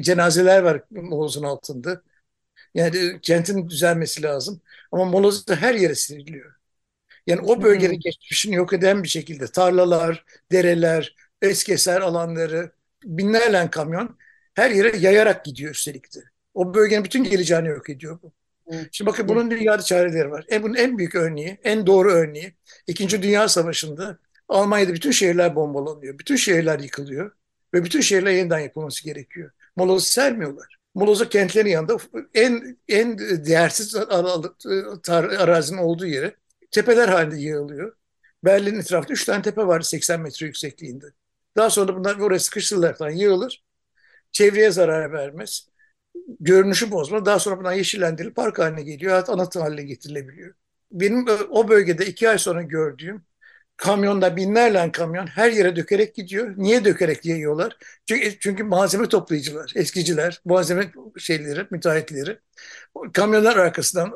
cenazeler 0.00 0.62
var 0.62 0.82
molozun 0.90 1.42
altında. 1.44 2.02
Yani 2.74 3.20
kentin 3.22 3.68
düzelmesi 3.68 4.22
lazım. 4.22 4.60
Ama 4.92 5.04
moloz 5.04 5.48
da 5.48 5.56
her 5.56 5.74
yere 5.74 5.94
seriliyor. 5.94 6.54
Yani 7.26 7.40
o 7.40 7.62
bölgenin 7.62 7.94
Hmm. 7.94 8.00
geçmişini 8.00 8.54
yok 8.54 8.72
eden 8.72 9.02
bir 9.02 9.08
şekilde 9.08 9.46
tarlalar, 9.46 10.24
dereler, 10.52 11.16
eski 11.42 11.90
alanları, 11.90 12.72
binlerle 13.04 13.70
kamyon 13.70 14.16
her 14.54 14.70
yere 14.70 14.96
yayarak 14.96 15.44
gidiyor 15.44 15.70
üstelik 15.74 16.14
de. 16.14 16.20
O 16.54 16.74
bölgenin 16.74 17.04
bütün 17.04 17.24
geleceğini 17.24 17.68
yok 17.68 17.90
ediyor 17.90 18.18
bu. 18.22 18.32
Şimdi 18.92 19.10
bakın 19.10 19.28
bunun 19.28 19.50
dünyada 19.50 19.82
çareleri 19.82 20.30
var. 20.30 20.44
En, 20.48 20.62
bunun 20.62 20.74
en 20.74 20.98
büyük 20.98 21.14
örneği, 21.14 21.58
en 21.64 21.86
doğru 21.86 22.12
örneği 22.12 22.54
İkinci 22.86 23.22
Dünya 23.22 23.48
Savaşı'nda 23.48 24.18
Almanya'da 24.50 24.94
bütün 24.94 25.10
şehirler 25.10 25.56
bombalanıyor. 25.56 26.18
Bütün 26.18 26.36
şehirler 26.36 26.78
yıkılıyor 26.78 27.32
ve 27.74 27.84
bütün 27.84 28.00
şehirler 28.00 28.30
yeniden 28.32 28.58
yapılması 28.58 29.04
gerekiyor. 29.04 29.50
Moloz'u 29.76 30.06
sermiyorlar. 30.06 30.76
Moloz'u 30.94 31.28
kentlerin 31.28 31.68
yanında 31.70 31.96
en 32.34 32.78
en 32.88 33.18
değersiz 33.18 33.96
arazinin 35.38 35.78
olduğu 35.78 36.06
yere 36.06 36.36
tepeler 36.70 37.08
halinde 37.08 37.36
yığılıyor. 37.40 37.96
Berlin'in 38.44 38.80
etrafında 38.80 39.12
üç 39.12 39.24
tane 39.24 39.42
tepe 39.42 39.66
var 39.66 39.80
80 39.80 40.20
metre 40.20 40.46
yüksekliğinde. 40.46 41.06
Daha 41.56 41.70
sonra 41.70 41.96
bunlar 41.96 42.18
oraya 42.18 42.38
sıkıştırırlar 42.38 42.98
falan 42.98 43.10
yığılır. 43.10 43.64
Çevreye 44.32 44.70
zarar 44.70 45.12
vermez. 45.12 45.68
Görünüşü 46.40 46.90
bozma. 46.90 47.26
Daha 47.26 47.38
sonra 47.38 47.58
bunlar 47.58 47.72
yeşillendirilip 47.72 48.36
park 48.36 48.58
haline 48.58 48.82
geliyor. 48.82 49.12
Hatta 49.12 49.32
anıt 49.32 49.56
haline 49.56 49.82
getirilebiliyor. 49.82 50.54
Benim 50.92 51.26
o 51.50 51.68
bölgede 51.68 52.06
iki 52.06 52.28
ay 52.30 52.38
sonra 52.38 52.62
gördüğüm 52.62 53.22
kamyonda 53.80 54.36
binlerle 54.36 54.92
kamyon 54.92 55.26
her 55.26 55.52
yere 55.52 55.76
dökerek 55.76 56.14
gidiyor. 56.14 56.54
Niye 56.56 56.84
dökerek 56.84 57.26
yayıyorlar? 57.26 57.76
Çünkü, 58.06 58.38
çünkü 58.38 58.64
malzeme 58.64 59.08
toplayıcılar, 59.08 59.72
eskiciler, 59.76 60.40
malzeme 60.44 60.92
şeyleri, 61.18 61.66
müteahhitleri 61.70 62.38
kamyonlar 63.12 63.56
arkasından 63.56 64.12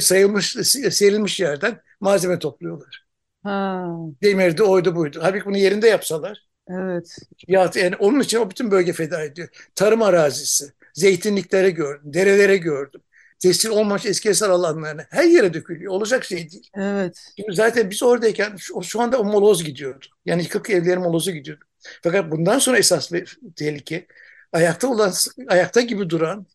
sayılmış, 0.00 0.52
serilmiş 0.90 1.40
yerden 1.40 1.80
malzeme 2.00 2.38
topluyorlar. 2.38 3.06
Ha, 3.42 3.86
Demirdi, 4.22 4.62
oydu 4.62 4.96
buydu. 4.96 5.18
Halbuki 5.22 5.44
bunu 5.44 5.56
yerinde 5.56 5.88
yapsalar 5.88 6.48
evet. 6.70 7.16
ya 7.48 7.70
yani 7.74 7.96
onun 7.96 8.20
için 8.20 8.38
o 8.38 8.50
bütün 8.50 8.70
bölge 8.70 8.92
feda 8.92 9.22
ediyor. 9.24 9.48
Tarım 9.74 10.02
arazisi, 10.02 10.72
zeytinliklere 10.94 11.70
gördüm, 11.70 12.14
derelere 12.14 12.56
gördüm. 12.56 13.00
Tescil 13.38 13.68
olmamış 13.68 14.06
eski 14.06 14.28
eser 14.28 14.48
alanlarına 14.48 15.06
her 15.10 15.24
yere 15.24 15.54
dökülüyor. 15.54 15.92
Olacak 15.92 16.24
şey 16.24 16.50
değil. 16.50 16.70
Evet. 16.74 17.32
Şimdi 17.36 17.54
zaten 17.56 17.90
biz 17.90 18.02
oradayken 18.02 18.56
şu, 18.56 18.82
şu 18.82 19.00
anda 19.00 19.18
o 19.18 19.24
moloz 19.24 19.64
gidiyordu. 19.64 20.06
Yani 20.26 20.42
yıkık 20.42 20.70
evlerin 20.70 21.02
molozu 21.02 21.30
gidiyordu. 21.30 21.64
Fakat 22.02 22.30
bundan 22.30 22.58
sonra 22.58 22.78
esas 22.78 23.12
bir 23.12 23.38
tehlike 23.56 24.06
ayakta 24.52 24.88
olan, 24.88 25.12
ayakta 25.48 25.80
gibi 25.80 26.10
duran 26.10 26.46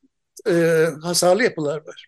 e, 0.50 0.86
hasarlı 1.02 1.44
yapılar 1.44 1.88
var. 1.88 2.08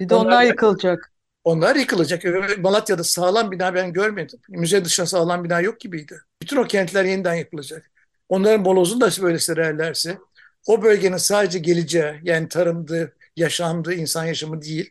Bir 0.00 0.08
de 0.08 0.14
Onlar- 0.14 0.26
onlar 0.26 0.44
yıkılacak. 0.44 1.12
Onlar 1.44 1.76
yıkılacak. 1.76 2.22
Malatya'da 2.58 3.04
sağlam 3.04 3.50
bina 3.50 3.74
ben 3.74 3.92
görmedim. 3.92 4.38
Müze 4.48 4.84
dışında 4.84 5.06
sağlam 5.06 5.44
bina 5.44 5.60
yok 5.60 5.80
gibiydi. 5.80 6.20
Bütün 6.42 6.56
o 6.56 6.64
kentler 6.64 7.04
yeniden 7.04 7.34
yapılacak. 7.34 7.90
Onların 8.28 8.60
molozunu 8.60 9.00
da 9.00 9.10
böyle 9.22 9.38
sererlerse 9.38 10.18
o 10.66 10.82
bölgenin 10.82 11.16
sadece 11.16 11.58
geleceği 11.58 12.20
yani 12.22 12.48
tarımdı, 12.48 13.12
yaşamdı, 13.38 13.94
insan 13.94 14.24
yaşamı 14.24 14.62
değil 14.62 14.90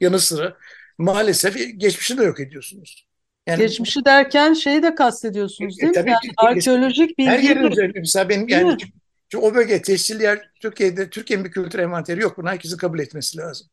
yanı 0.00 0.20
sıra 0.20 0.56
maalesef 0.98 1.56
geçmişini 1.80 2.18
de 2.20 2.24
yok 2.24 2.40
ediyorsunuz. 2.40 3.06
Yani 3.46 3.62
Geçmişi 3.62 4.04
derken 4.04 4.52
şeyi 4.52 4.82
de 4.82 4.94
kastediyorsunuz 4.94 5.82
E, 5.82 5.82
değil 5.82 5.92
mi? 5.94 5.98
tabii 5.98 6.10
Yani 6.10 6.20
ki- 6.20 6.34
arkeolojik 6.36 7.18
her 7.24 7.38
bilgiyi 7.38 7.40
yerin 7.40 7.62
de 7.62 7.68
üzerinde 7.68 7.98
mesela 8.00 8.28
benim 8.28 8.48
Değil 8.50 8.62
yani 8.62 8.66
mi? 8.66 8.92
çünkü 9.30 9.46
o 9.46 9.54
bölge 9.54 9.82
tescilli 9.82 10.22
yer 10.22 10.50
Türkiye'de 10.60 11.10
Türkiye'nin 11.10 11.44
bir 11.46 11.50
kültür 11.50 11.78
envanteri 11.78 12.20
yok. 12.22 12.38
Bunu 12.38 12.48
herkesin 12.50 12.76
kabul 12.76 12.98
etmesi 12.98 13.38
lazım. 13.38 13.68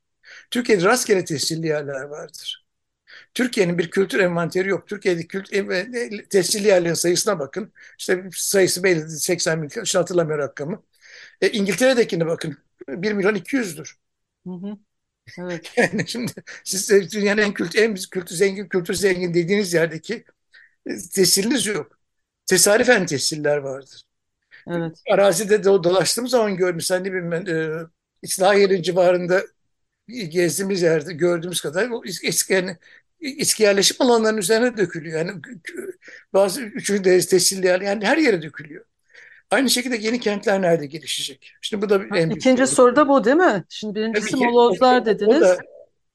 Türkiye'de 0.52 0.84
rastgele 0.86 1.26
tescilli 1.26 1.68
yerler 1.68 2.02
vardır. 2.04 2.66
Türkiye'nin 3.34 3.78
bir 3.80 3.92
kültür 3.92 4.20
envanteri 4.20 4.70
yok. 4.70 4.88
Türkiye'de 4.90 5.28
kültür 5.28 5.56
e, 5.58 6.30
tescilli 6.30 6.68
yerlerin 6.68 6.94
sayısına 6.94 7.40
bakın. 7.40 7.74
İşte 8.00 8.26
sayısı 8.34 8.84
belli 8.84 9.10
80 9.12 9.64
bin, 9.64 9.84
işte 9.84 10.00
hatırlamıyorum 10.00 10.44
rakamı. 10.46 10.84
E, 11.42 11.50
İngiltere'dekine 11.52 12.26
bakın. 12.28 12.58
1 12.90 13.14
milyon 13.14 13.36
200'dür. 13.36 13.96
Hı 14.48 14.51
hı. 14.54 14.77
Evet. 15.39 15.74
Yani 15.77 16.08
şimdi 16.10 16.32
siz 16.63 17.13
dünyanın 17.13 17.42
en 17.42 17.54
kültür, 17.54 17.80
en 17.80 17.96
kültür 17.96 18.36
zengin, 18.36 18.68
kültür 18.70 18.94
zengin 18.94 19.34
dediğiniz 19.34 19.74
yerdeki 19.74 20.25
e, 20.88 20.92
tescilliniz 21.16 21.68
yok. 21.68 22.00
Tesadüfen 22.48 23.06
tesciller 23.08 23.58
vardır. 23.58 24.04
Evet. 24.68 25.04
Arazide 25.12 25.60
de 25.60 25.66
dolaştığım 25.66 26.27
zaman 26.27 26.58
gördüm. 26.58 26.82
Sen 26.82 27.04
ne 27.04 27.08
bileyim 27.13 27.32
ben 27.32 27.46
e, 27.46 27.70
İslahiye'nin 28.22 28.82
civarında 28.82 29.44
gezdiğimiz 30.10 30.82
yerde 30.82 31.13
gördüğümüz 31.13 31.62
kadar 31.62 31.89
o 31.89 32.04
eski, 32.24 32.54
yani, 32.54 32.77
eski 33.22 33.63
yerleşim 33.63 33.98
alanlarının 34.00 34.39
üzerine 34.39 34.77
dökülüyor. 34.77 35.20
Yani 35.20 35.42
bazı 36.34 36.62
üçüncü 36.62 37.04
derece 37.04 37.27
tescilli 37.30 37.66
yer 37.68 37.82
yani 37.82 38.06
her 38.06 38.18
yere 38.18 38.42
dökülüyor. 38.42 38.86
Aynı 39.51 39.70
şekilde 39.70 39.96
yeni 39.98 40.20
kentler 40.20 40.62
nerede 40.62 40.86
gelişecek? 40.86 41.51
Şimdi 41.62 41.82
bu 41.86 41.89
da 41.89 41.96
en 41.96 42.30
büyük 42.30 42.42
İkinci 42.42 42.68
soru. 42.68 42.75
soru 42.75 42.96
da 42.96 43.08
bu 43.08 43.24
değil 43.24 43.36
mi? 43.36 43.63
Şimdi 43.70 43.96
birincisi 43.96 44.32
Tabii 44.32 44.39
ki. 44.39 44.46
molozlar 44.46 45.06
dediniz. 45.06 45.42
da 45.42 45.58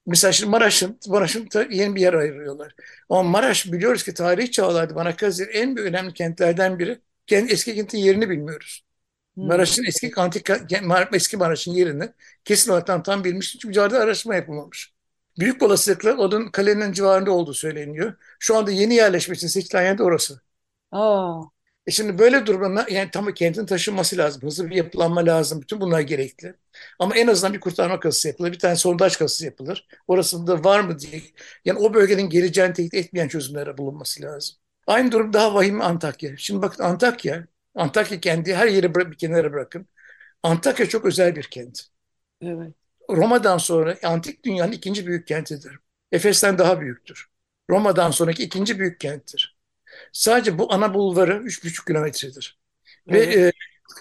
mesela 0.07 0.31
şimdi 0.31 0.49
Maraş'ın 0.51 0.99
Maraş'ın 1.07 1.49
yeni 1.71 1.95
bir 1.95 2.01
yer 2.01 2.13
ayırıyorlar. 2.13 2.75
Ama 3.09 3.23
Maraş 3.23 3.71
biliyoruz 3.71 4.03
ki 4.03 4.13
tarihi 4.13 4.51
çağlarda 4.51 4.95
Banakazi'nin 4.95 5.49
en 5.53 5.75
büyük 5.75 5.89
önemli 5.89 6.13
kentlerden 6.13 6.79
biri. 6.79 7.01
Kendi 7.27 7.53
eski 7.53 7.75
kentin 7.75 7.97
yerini 7.97 8.29
bilmiyoruz. 8.29 8.83
Hmm. 9.35 9.47
Maraş'ın 9.47 9.83
eski 9.85 10.11
antik 10.15 10.49
eski 11.13 11.37
Maraş'ın 11.37 11.71
yerini 11.71 12.09
kesin 12.45 12.71
olarak 12.71 12.87
tam, 12.87 13.03
tam 13.03 13.23
bilmiş. 13.23 13.57
Çünkü 13.59 13.73
civarda 13.73 13.99
araştırma 13.99 14.35
yapılmamış. 14.35 14.93
Büyük 15.39 15.63
olasılıkla 15.63 16.17
onun 16.17 16.51
kalenin 16.51 16.91
civarında 16.93 17.31
olduğu 17.31 17.53
söyleniyor. 17.53 18.13
Şu 18.39 18.57
anda 18.57 18.71
yeni 18.71 18.95
yerleşmek 18.95 19.37
için 19.37 19.47
seçilen 19.47 19.83
yer 19.83 19.97
de 19.97 20.03
orası. 20.03 20.41
Aa, 20.91 21.43
E 21.87 21.91
şimdi 21.91 22.19
böyle 22.19 22.45
durumda 22.45 22.85
yani 22.89 23.11
tam 23.11 23.33
kentin 23.33 23.65
taşınması 23.65 24.17
lazım. 24.17 24.41
Hızlı 24.41 24.69
bir 24.69 24.75
yapılanma 24.75 25.25
lazım. 25.25 25.61
Bütün 25.61 25.81
bunlar 25.81 25.99
gerekli. 26.01 26.55
Ama 26.99 27.15
en 27.15 27.27
azından 27.27 27.53
bir 27.53 27.59
kurtarma 27.59 27.99
kasası 27.99 28.27
yapılır. 28.27 28.51
Bir 28.51 28.59
tane 28.59 28.75
sondaj 28.75 29.17
kasası 29.17 29.45
yapılır. 29.45 29.87
Orasında 30.07 30.63
var 30.63 30.79
mı 30.79 30.99
diye. 30.99 31.21
Yani 31.65 31.79
o 31.79 31.93
bölgenin 31.93 32.29
geleceğini 32.29 32.73
tehdit 32.73 32.93
etmeyen 32.93 33.27
çözümlere 33.27 33.77
bulunması 33.77 34.21
lazım. 34.21 34.55
Aynı 34.87 35.11
durum 35.11 35.33
daha 35.33 35.53
vahim 35.53 35.81
Antakya. 35.81 36.37
Şimdi 36.37 36.61
bakın 36.61 36.83
Antakya, 36.83 37.47
Antakya 37.75 38.19
kendi 38.19 38.55
her 38.55 38.67
yeri 38.67 38.95
bir 38.95 39.17
kenara 39.17 39.53
bırakın. 39.53 39.87
Antakya 40.43 40.89
çok 40.89 41.05
özel 41.05 41.35
bir 41.35 41.43
kent. 41.43 41.81
Evet. 42.41 42.73
Roma'dan 43.09 43.57
sonra 43.57 43.97
antik 44.03 44.45
dünyanın 44.45 44.71
ikinci 44.71 45.07
büyük 45.07 45.27
kentidir. 45.27 45.79
Efes'ten 46.11 46.57
daha 46.57 46.81
büyüktür. 46.81 47.27
Roma'dan 47.69 48.11
sonraki 48.11 48.43
ikinci 48.43 48.79
büyük 48.79 48.99
kenttir. 48.99 49.52
Sadece 50.11 50.57
bu 50.57 50.73
ana 50.73 50.93
bulvarı 50.93 51.33
3,5 51.33 51.85
kilometredir. 51.85 52.59
Evet. 53.07 53.37
Ve 53.37 53.41
e, 53.47 53.51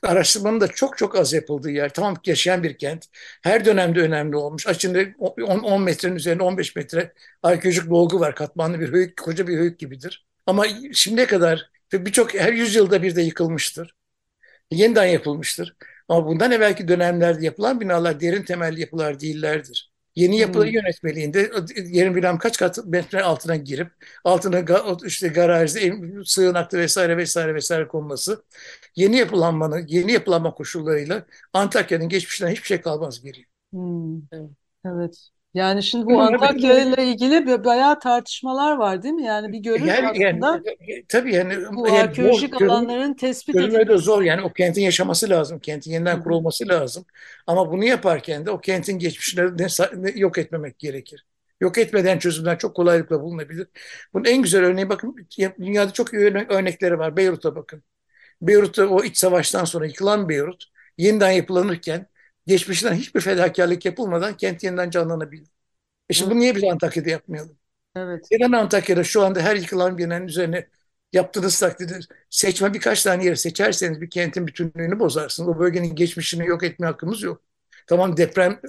araştırmanın 0.03 0.61
da 0.61 0.69
çok 0.69 0.99
çok 0.99 1.17
az 1.17 1.33
yapıldığı 1.33 1.71
yer. 1.71 1.93
Tamam 1.95 2.17
yaşayan 2.27 2.63
bir 2.63 2.79
kent. 2.79 3.07
Her 3.43 3.65
dönemde 3.65 4.01
önemli 4.01 4.37
olmuş. 4.37 4.67
Açında 4.67 4.99
10, 5.19 5.59
10 5.59 5.83
metrenin 5.83 6.17
üzerinde 6.17 6.43
15 6.43 6.77
metre 6.77 7.13
arkeolojik 7.43 7.91
dolgu 7.91 8.21
var. 8.21 8.35
Katmanlı 8.35 8.81
bir 8.81 8.93
höyük, 8.93 9.17
koca 9.17 9.47
bir 9.47 9.59
höyük 9.59 9.79
gibidir. 9.79 10.27
Ama 10.47 10.67
şimdiye 10.93 11.27
kadar 11.27 11.71
ve 11.93 12.07
birçok 12.07 12.35
her 12.35 12.53
yüzyılda 12.53 13.03
bir 13.03 13.17
de 13.17 13.23
yıkılmıştır. 13.23 13.95
Yeniden 14.71 15.07
yapılmıştır. 15.07 15.77
Ama 16.09 16.27
bundan 16.27 16.53
evvelki 16.53 16.89
dönemlerde 16.89 17.45
yapılan 17.45 17.81
binalar 17.81 18.21
derin 18.21 18.43
temelli 18.43 18.81
yapılar 18.81 19.21
değillerdir. 19.21 19.92
Yeni 20.17 20.39
yapı 20.39 20.67
Hmm. 20.67 20.69
yönetmeliğinde 20.69 21.51
yerin 21.85 22.15
bilmem 22.17 22.39
kaç 22.39 22.59
kat 22.59 22.79
metre 22.87 23.23
altına 23.23 23.57
girip 23.57 23.89
altına 24.25 24.61
ga- 24.61 25.07
işte 25.07 25.29
garajda, 25.29 25.81
sığınakta 26.25 26.79
vesaire 26.79 27.17
vesaire 27.17 27.55
vesaire 27.55 27.89
konması 27.89 28.45
yeni 28.97 29.17
yapılanmanın, 29.17 29.87
yeni 29.89 30.13
yapılanma 30.13 30.55
koşullarıyla 30.55 31.27
Antakya'nın 31.53 32.09
geçmişinden 32.09 32.51
hiçbir 32.51 32.67
şey 32.67 32.81
kalmaz 32.81 33.23
geriye. 33.23 33.47
Hmm. 33.73 34.23
Evet. 34.33 34.51
Evet. 34.85 35.31
Yani 35.55 35.83
şimdi 35.83 36.07
bu 36.07 36.21
Antakya 36.21 36.79
ile 36.83 37.05
ilgili 37.05 37.65
bayağı 37.65 37.99
tartışmalar 38.01 38.77
var 38.77 39.03
değil 39.03 39.15
mi? 39.15 39.25
Yani 39.25 39.53
bir 39.53 39.59
görüş 39.59 39.83
Yani, 39.89 40.23
yani, 40.23 40.39
aslında 40.47 40.63
tabii 41.09 41.35
yani, 41.35 41.55
bu 41.73 41.89
yani 41.89 41.99
arkeolojik 41.99 42.53
çözüm- 42.53 42.71
alanların 42.71 43.15
tespit 43.15 43.55
çözümü 43.55 43.73
de 43.73 43.77
edilmesi. 43.83 44.05
zor. 44.05 44.23
Yani 44.23 44.43
o 44.43 44.53
kentin 44.53 44.83
yaşaması 44.83 45.31
lazım. 45.31 45.59
Kentin 45.59 45.91
yeniden 45.93 46.17
hı. 46.17 46.23
kurulması 46.23 46.69
lazım. 46.69 47.05
Ama 47.47 47.73
bunu 47.73 47.85
yaparken 47.85 48.47
de 48.47 48.51
o 48.51 48.61
kentin 48.61 49.01
de 50.05 50.13
yok 50.15 50.39
etmemek 50.39 50.79
gerekir. 50.79 51.27
Yok 51.61 51.79
etmeden 51.79 52.19
çözümler 52.19 52.59
çok 52.59 52.77
kolaylıkla 52.77 53.21
bulunabilir. 53.23 53.67
Bunun 54.15 54.25
en 54.25 54.43
güzel 54.43 54.65
örneği 54.65 54.89
bakın 54.89 55.17
dünyada 55.61 55.93
çok 55.93 56.13
iyi 56.13 56.23
örne- 56.23 56.47
örnekleri 56.49 56.99
var. 56.99 57.17
Beyrut'a 57.17 57.57
bakın. 57.57 57.83
Beyrut'ta 58.43 58.87
o 58.87 59.05
iç 59.05 59.17
savaştan 59.19 59.65
sonra 59.65 59.87
yıkılan 59.87 60.29
Beyrut 60.29 60.65
yeniden 60.99 61.31
yapılanırken 61.31 62.07
geçmişten 62.47 62.95
hiçbir 62.95 63.21
fedakarlık 63.21 63.85
yapılmadan 63.85 64.37
kent 64.37 64.65
yeniden 64.65 64.91
canlanabildi. 64.91 65.49
E 66.11 66.15
şimdi 66.15 66.31
bunu 66.31 66.41
niye 66.41 66.57
biz 66.57 66.65
Antakya'da 66.65 67.11
yapmayalım? 67.11 67.57
Evet. 67.97 68.27
Neden 68.31 68.53
Antakya'da 68.53 69.05
şu 69.05 69.23
anda 69.23 69.41
her 69.41 69.57
yıkılan 69.57 69.99
binanın 69.99 70.27
üzerine 70.27 70.69
yaptığınız 71.13 71.61
takdirde 71.61 72.01
seçme 72.31 72.75
birkaç 72.75 73.03
tane 73.03 73.25
yeri 73.25 73.37
seçerseniz 73.37 74.01
bir 74.01 74.11
kentin 74.11 74.47
bütünlüğünü 74.47 74.99
bozarsınız. 74.99 75.49
O 75.49 75.59
bölgenin 75.59 75.95
geçmişini 75.95 76.47
yok 76.47 76.63
etme 76.63 76.87
hakkımız 76.87 77.23
yok. 77.23 77.43
Tamam 77.87 78.17
deprem 78.17 78.61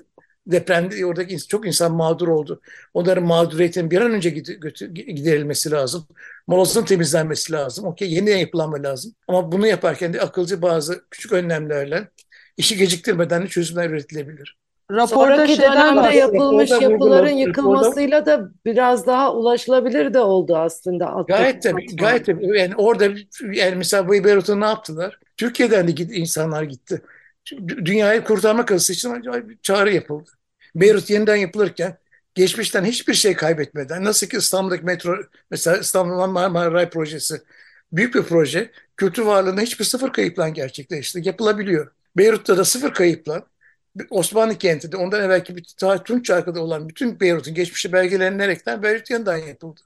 depremde 0.47 1.05
oradaki 1.05 1.47
çok 1.47 1.67
insan 1.67 1.93
mağdur 1.95 2.27
oldu. 2.27 2.61
Onların 2.93 3.23
mağduriyetinin 3.23 3.91
bir 3.91 4.01
an 4.01 4.11
önce 4.11 4.29
giderilmesi 4.29 5.71
lazım. 5.71 6.07
Molozun 6.47 6.85
temizlenmesi 6.85 7.53
lazım. 7.53 7.85
Okey 7.85 8.13
yeniden 8.13 8.37
yapılanma 8.37 8.83
lazım. 8.83 9.15
Ama 9.27 9.51
bunu 9.51 9.67
yaparken 9.67 10.13
de 10.13 10.21
akılcı 10.21 10.61
bazı 10.61 11.05
küçük 11.11 11.31
önlemlerle 11.31 12.07
işi 12.57 12.77
geciktirmeden 12.77 13.43
de 13.43 13.47
çözümler 13.47 13.89
üretilebilir. 13.89 14.57
Şeyden 15.55 15.95
dönemde 15.97 16.17
yapılmış 16.17 16.71
Raporda 16.71 16.91
yapıların 16.91 17.29
yıkılmasıyla 17.29 18.25
da 18.25 18.49
biraz 18.65 19.07
daha 19.07 19.33
ulaşılabilir 19.33 20.13
de 20.13 20.19
oldu 20.19 20.57
aslında. 20.57 21.25
Gayet 21.27 21.63
tabii, 21.63 21.95
gayet 21.95 22.25
tabii. 22.25 22.57
Yani 22.59 22.75
orada 22.75 23.05
yani 23.51 23.75
mesela 23.75 24.07
bu 24.07 24.11
Beyrut'a 24.11 24.55
ne 24.55 24.65
yaptılar? 24.65 25.19
Türkiye'den 25.37 25.87
de 25.87 25.91
git, 25.91 26.11
insanlar 26.13 26.63
gitti. 26.63 27.01
Dü- 27.51 27.85
Dünyayı 27.85 28.23
kurtarma 28.23 28.65
kazısı 28.65 28.93
için 28.93 29.23
çağrı 29.61 29.93
yapıldı. 29.93 30.29
Beyrut 30.75 31.09
yeniden 31.09 31.35
yapılırken 31.35 31.97
geçmişten 32.35 32.85
hiçbir 32.85 33.13
şey 33.13 33.33
kaybetmeden 33.33 34.03
nasıl 34.03 34.27
ki 34.27 34.37
İstanbul'daki 34.37 34.85
metro 34.85 35.15
mesela 35.51 35.77
İstanbul 35.77 36.27
Marmara 36.27 36.71
Ray 36.71 36.89
projesi 36.89 37.41
büyük 37.91 38.15
bir 38.15 38.23
proje 38.23 38.71
kültür 38.97 39.23
varlığında 39.23 39.61
hiçbir 39.61 39.85
sıfır 39.85 40.13
kayıpla 40.13 40.49
gerçekleşti. 40.49 41.21
Yapılabiliyor. 41.23 41.91
Beyrut'ta 42.17 42.57
da 42.57 42.65
sıfır 42.65 42.93
kayıpla 42.93 43.43
Osmanlı 44.09 44.57
kentinde 44.57 44.97
ondan 44.97 45.23
evvelki 45.23 45.55
bir 45.55 45.63
Tunç 46.05 46.25
Çarkı'da 46.25 46.61
olan 46.61 46.89
bütün 46.89 47.19
Beyrut'un 47.19 47.53
geçmişi 47.53 47.93
belgelenilerekten 47.93 48.83
Beyrut 48.83 49.09
yeniden 49.09 49.37
yapıldı. 49.37 49.81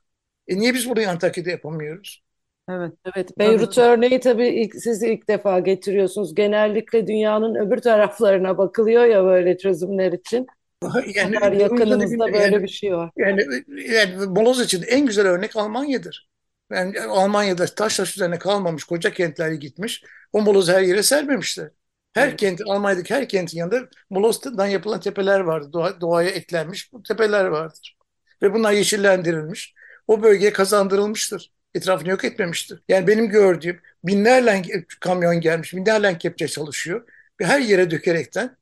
E 0.48 0.60
niye 0.60 0.74
biz 0.74 0.90
bunu 0.90 1.10
Antakya'da 1.10 1.50
yapamıyoruz? 1.50 2.24
Evet. 2.70 2.94
Evet, 3.16 3.40
Beyrut 3.40 3.78
örneği 3.78 4.20
tabii 4.20 4.48
ilk, 4.48 4.76
siz 4.76 5.04
ilk 5.04 5.28
defa 5.28 5.60
getiriyorsunuz. 5.60 6.36
Genellikle 6.36 7.08
dünyanın 7.08 7.56
öbür 7.56 7.78
taraflarına 7.78 8.58
bakılıyor 8.58 9.06
ya 9.06 9.24
böyle 9.24 9.58
çözümler 9.58 10.12
için. 10.12 10.48
Yani, 11.16 11.36
kadar 11.36 11.52
yakınımızda 11.52 12.30
yani, 12.30 12.34
böyle 12.34 12.64
bir 12.64 12.68
şey 12.68 12.94
var. 12.94 13.12
yani, 13.18 13.46
yani 13.94 14.26
Moloz 14.26 14.62
için 14.62 14.84
en 14.88 15.06
güzel 15.06 15.28
örnek 15.28 15.56
Almanya'dır. 15.56 16.30
Yani 16.72 17.02
Almanya'da 17.02 17.66
taş 17.66 17.98
taş 17.98 18.16
üzerine 18.16 18.40
kalmamış 18.40 18.84
koca 18.84 19.14
kentler 19.14 19.52
gitmiş. 19.52 20.04
O 20.34 20.42
molozu 20.42 20.74
her 20.74 20.82
yere 20.82 21.04
sermemişler. 21.04 21.70
Her 22.18 22.38
kent, 22.38 22.62
Almanya'daki 22.68 23.14
her 23.16 23.30
kentin 23.30 23.58
yanında 23.58 23.90
molozdan 24.10 24.66
yapılan 24.68 25.00
tepeler 25.00 25.40
vardı. 25.40 25.74
Doğa, 25.74 26.02
doğaya 26.02 26.30
eklenmiş 26.30 26.94
bu 26.94 27.04
tepeler 27.04 27.46
vardır. 27.46 27.98
Ve 28.44 28.54
bunlar 28.54 28.72
yeşillendirilmiş. 28.72 29.74
O 30.08 30.24
bölgeye 30.24 30.54
kazandırılmıştır. 30.54 31.52
Etrafını 31.76 32.10
yok 32.10 32.24
etmemiştir. 32.26 32.84
Yani 32.90 33.08
benim 33.08 33.30
gördüğüm 33.30 33.80
binlerle 34.04 34.64
kamyon 35.00 35.42
gelmiş, 35.42 35.74
binlerle 35.74 36.18
kepçe 36.18 36.48
çalışıyor. 36.48 37.08
Ve 37.42 37.46
her 37.46 37.60
yere 37.60 37.92
dökerekten 37.92 38.58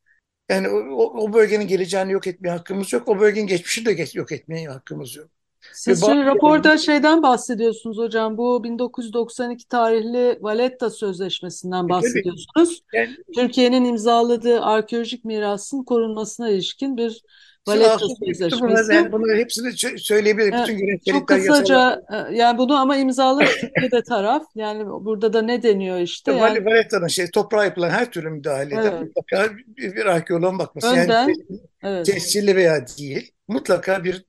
yani 0.50 0.70
o, 0.70 0.78
o- 1.24 1.34
bölgenin 1.34 1.68
geleceğini 1.68 2.12
yok 2.12 2.28
etmeye 2.28 2.50
hakkımız 2.50 2.94
yok. 2.94 3.08
O 3.10 3.20
bölgenin 3.20 3.48
geçmişini 3.48 3.86
de 3.86 3.94
geç- 3.94 4.15
yok 4.15 4.32
etmeye 4.32 4.70
hakkımız 4.70 5.15
yok. 5.15 5.30
Siz 5.73 6.06
şimdi 6.06 6.25
raporda 6.25 6.78
şeyden 6.78 7.23
bahsediyorsunuz 7.23 7.97
hocam. 7.97 8.38
Bu 8.38 8.63
1992 8.63 9.67
tarihli 9.67 10.39
Valletta 10.41 10.89
Sözleşmesi'nden 10.89 11.89
bahsediyorsunuz. 11.89 12.82
Yani 12.93 13.17
Türkiye'nin 13.36 13.86
imzaladığı 13.86 14.62
arkeolojik 14.62 15.25
mirasın 15.25 15.84
korunmasına 15.84 16.49
ilişkin 16.49 16.97
bir 16.97 17.21
Bunları, 17.67 17.99
Sözleşmesi. 17.99 19.12
bunları 19.12 19.38
hepsini 19.38 19.67
sö- 19.67 19.97
söyleyebilirim. 19.97 20.54
Evet, 20.54 20.67
Bütün 20.67 20.80
Çok 20.80 20.88
gereklilikler 20.88 21.38
kısaca 21.38 22.01
e, 22.13 22.36
yani 22.36 22.58
bunu 22.58 22.75
ama 22.75 22.97
imzalayan 22.97 23.51
Türkiye'de 23.62 24.04
taraf. 24.04 24.43
Yani 24.56 24.86
burada 24.86 25.34
da 25.34 25.41
ne 25.41 25.63
deniyor 25.63 25.99
işte? 25.99 26.32
yasalar. 26.32 26.56
Yani 26.56 26.65
Valetta'nın 26.65 27.08
şey, 27.08 27.32
toprağa 27.32 27.65
yapılan 27.65 27.89
her 27.89 28.12
türlü 28.12 28.30
müdahalede 28.30 28.75
Evet. 28.82 29.01
mutlaka 29.01 29.58
bir, 29.58 29.95
bir 29.95 30.06
arkeoloğun 30.06 30.60
bakması. 30.60 30.88
Önden, 30.88 31.28
Yani 31.28 31.36
evet. 31.84 32.06
tescilli 32.06 32.56
veya 32.56 32.88
değil 32.88 33.32
mutlaka 33.47 34.04
bir 34.04 34.25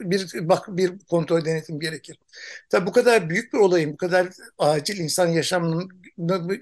bir 0.00 0.48
bak 0.48 0.64
bir 0.68 0.92
kontrol 1.10 1.44
denetim 1.44 1.80
gerekir. 1.80 2.18
Tabii 2.70 2.86
bu 2.86 2.92
kadar 2.92 3.30
büyük 3.30 3.52
bir 3.52 3.58
olayın, 3.58 3.92
bu 3.92 3.96
kadar 3.96 4.28
acil 4.58 4.98
insan 4.98 5.26
yaşamını 5.28 5.82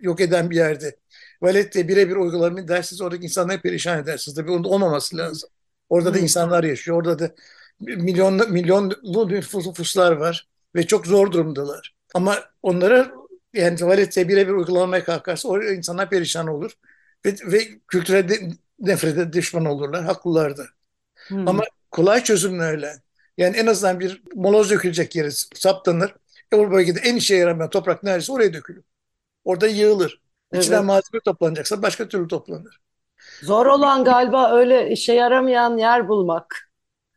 yok 0.03 0.21
eden 0.21 0.51
bir 0.51 0.57
yerde 0.57 0.97
Valetta'ya 1.43 1.88
birebir 1.88 2.17
uygulamayı 2.17 2.69
dersiniz 2.69 3.01
oradaki 3.01 3.25
insanları 3.25 3.61
perişan 3.61 3.99
edersiniz. 4.03 4.37
Tabii 4.37 4.51
onun 4.51 4.64
olmaması 4.64 5.17
lazım. 5.17 5.51
Orada 5.88 6.14
da 6.14 6.18
insanlar 6.18 6.64
yaşıyor. 6.64 6.96
Orada 6.96 7.18
da 7.18 7.35
milyon 7.81 8.53
milyonlu 8.53 9.29
nüfuslar 9.29 10.12
var 10.12 10.48
ve 10.74 10.87
çok 10.87 11.07
zor 11.07 11.33
durumdalar. 11.33 11.94
Ama 12.14 12.38
onlara 12.62 13.12
yani 13.55 13.83
Valetta'ya 13.83 14.29
birebir 14.29 14.53
uygulamaya 14.53 15.05
kalkarsa 15.05 15.48
o 15.48 15.62
insanlar 15.62 16.11
perişan 16.11 16.46
olur 16.46 16.72
ve, 17.27 17.35
ve 17.46 17.81
kültüre 17.88 18.29
de, 18.29 18.51
nefrete 18.81 19.33
düşman 19.33 19.64
olurlar. 19.64 20.05
Haklılar 20.05 20.57
da. 20.57 20.66
Hı. 21.29 21.35
Ama 21.46 21.64
kolay 21.90 22.24
çözümlerle 22.24 23.03
yani 23.38 23.57
en 23.57 23.66
azından 23.66 24.01
bir 24.01 24.22
moloz 24.35 24.70
dökülecek 24.70 25.16
yeri 25.16 25.33
saptanır. 25.33 26.14
E 26.53 26.57
o 26.57 26.70
bölgede 26.70 27.01
en 27.01 27.16
işe 27.16 27.37
yaramayan 27.37 27.70
toprak 27.70 28.03
neredeyse 28.03 28.33
oraya 28.33 28.53
dökülür. 28.53 28.85
Orada 29.44 29.66
yığılır. 29.66 30.20
İçinden 30.53 30.77
Evet. 30.77 30.87
malzeme 30.87 31.20
toplanacaksa 31.24 31.83
başka 31.83 32.09
türlü 32.09 32.29
toplanır. 32.29 32.81
Zor 33.42 33.66
olan 33.66 34.05
galiba 34.05 34.53
öyle 34.53 34.90
işe 34.90 35.12
yaramayan 35.12 35.77
yer 35.79 36.09
bulmak. 36.09 36.68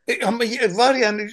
E, 0.08 0.26
ama 0.26 0.40
var 0.78 0.96
yani 0.96 1.30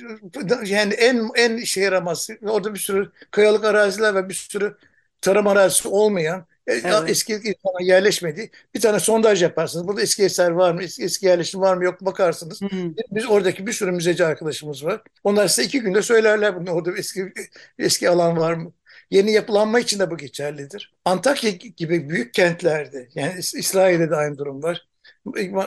yani 0.64 0.94
en 0.94 1.28
en 1.36 1.56
işe 1.56 1.80
yaramaz. 1.80 2.28
Orada 2.42 2.74
bir 2.74 2.78
sürü 2.78 3.12
kayalık 3.30 3.64
araziler 3.64 4.14
ve 4.14 4.28
bir 4.28 4.34
sürü 4.34 4.76
tarım 5.20 5.46
arazisi 5.46 5.88
olmayan 5.88 6.46
e, 6.66 6.72
Evet. 6.72 7.10
eski 7.10 7.32
insana 7.32 7.82
yerleşmedi. 7.82 8.50
Bir 8.74 8.80
tane 8.80 9.00
sondaj 9.00 9.42
yaparsınız. 9.42 9.88
Burada 9.88 10.02
eski 10.02 10.22
eser 10.24 10.50
var 10.50 10.72
mı? 10.72 10.82
Eski, 10.82 11.02
eski 11.04 11.26
yerleşim 11.26 11.60
var 11.60 11.76
mı? 11.76 11.84
Yok 11.84 12.00
bakarsınız. 12.00 12.62
Hı. 12.62 12.66
Biz 13.10 13.26
oradaki 13.30 13.66
bir 13.66 13.72
sürü 13.72 13.92
müzeci 13.92 14.24
arkadaşımız 14.24 14.84
var. 14.84 15.02
Onlar 15.24 15.48
size 15.48 15.64
iki 15.64 15.80
günde 15.80 16.02
söylerler 16.02 16.56
bunu. 16.60 16.70
Orada 16.70 16.92
eski 16.98 17.32
eski 17.78 18.10
alan 18.10 18.36
var 18.36 18.54
mı? 18.54 18.72
Yeni 19.10 19.32
yapılanma 19.32 19.80
için 19.80 19.98
de 19.98 20.10
bu 20.10 20.16
geçerlidir. 20.16 20.94
Antakya 21.04 21.50
gibi 21.50 22.08
büyük 22.08 22.34
kentlerde, 22.34 23.08
yani 23.14 23.32
İs- 23.32 23.58
İsrail'de 23.58 24.10
de 24.10 24.16
aynı 24.16 24.38
durum 24.38 24.62
var. 24.62 24.88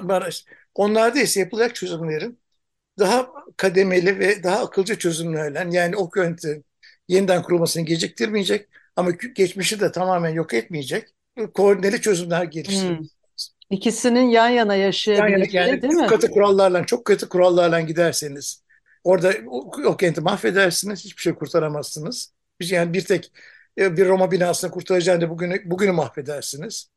Maraş. 0.01 0.45
Onlarda 0.75 1.19
ise 1.19 1.39
yapılacak 1.39 1.75
çözümlerin 1.75 2.39
daha 2.99 3.29
kademeli 3.57 4.19
ve 4.19 4.43
daha 4.43 4.59
akılcı 4.65 4.97
çözümlerle 4.97 5.67
yani 5.71 5.95
o 5.95 6.09
kentin 6.09 6.65
yeniden 7.07 7.41
kurulmasını 7.43 7.85
geciktirmeyecek 7.85 8.69
ama 8.95 9.11
geçmişi 9.11 9.79
de 9.79 9.91
tamamen 9.91 10.29
yok 10.29 10.53
etmeyecek 10.53 11.07
koordineli 11.53 12.01
çözümler 12.01 12.43
geliştirilmesi. 12.43 13.09
İkisinin 13.69 14.29
yan 14.29 14.49
yana 14.49 14.75
yaşayabileceği 14.75 15.55
yani, 15.55 15.71
yani 15.71 15.81
değil 15.81 15.93
mi? 15.93 16.07
Katı 16.07 16.31
kurallarla, 16.31 16.85
çok 16.85 17.05
katı 17.05 17.29
kurallarla 17.29 17.81
giderseniz 17.81 18.63
orada 19.03 19.33
o, 19.47 19.71
o 19.85 19.97
kenti 19.97 20.21
mahvedersiniz, 20.21 21.05
hiçbir 21.05 21.21
şey 21.21 21.33
kurtaramazsınız. 21.33 22.33
Yani 22.69 22.93
bir 22.93 23.05
tek 23.05 23.31
e, 23.77 23.97
bir 23.97 24.07
Roma 24.07 24.31
binasını 24.31 24.71
kurtaracağını 24.71 25.29
bugünü, 25.29 25.61
bugünü 25.65 25.91
mahvedersiniz. 25.91 26.89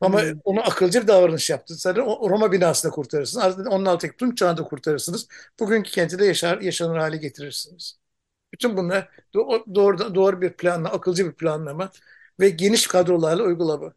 Ama 0.00 0.22
hmm. 0.22 0.40
onu 0.44 0.60
akılcı 0.60 1.02
bir 1.02 1.06
davranış 1.06 1.50
yaptınız. 1.50 1.86
O 1.86 2.30
Roma 2.30 2.52
binasını 2.52 2.92
kurtarırsınız. 2.92 3.44
Ardından 3.44 3.72
onun 3.72 3.84
altındaki 3.84 4.16
tüm 4.16 4.34
çağı 4.34 4.56
da 4.56 4.64
kurtarırsınız. 4.64 5.28
Bugünkü 5.60 5.90
kenti 5.90 6.18
de 6.18 6.24
yaşar, 6.26 6.60
yaşanır 6.60 6.98
hale 6.98 7.16
getirirsiniz. 7.16 7.98
Bütün 8.52 8.76
bunlar 8.76 9.08
doğru, 9.74 10.14
doğru 10.14 10.40
bir 10.40 10.52
planla, 10.52 10.88
akılcı 10.88 11.26
bir 11.26 11.32
planlama 11.32 11.90
ve 12.40 12.50
geniş 12.50 12.86
kadrolarla 12.86 13.42
uygulama. 13.42 13.92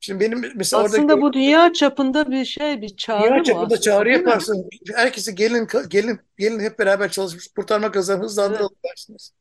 Şimdi 0.00 0.20
benim 0.24 0.52
mesela 0.54 0.82
aslında 0.82 1.12
orada, 1.12 1.22
bu 1.22 1.32
dünya 1.32 1.72
çapında 1.72 2.30
bir 2.30 2.44
şey, 2.44 2.82
bir 2.82 2.96
çağrı 2.96 3.22
dünya 3.22 3.36
mı? 3.36 3.44
Dünya 3.44 3.54
çapında 3.54 3.80
çağrı 3.80 4.10
yaparsın. 4.10 4.68
Herkesi 4.94 5.34
gelin 5.34 5.68
gelin 5.88 6.20
gelin 6.38 6.60
hep 6.60 6.78
beraber 6.78 7.10
çalışmış 7.10 7.48
kurtarma 7.48 7.90
kazanı 7.90 8.22
hızlandıralım 8.22 8.74
evet. 8.74 8.92
dersiniz. 8.92 9.32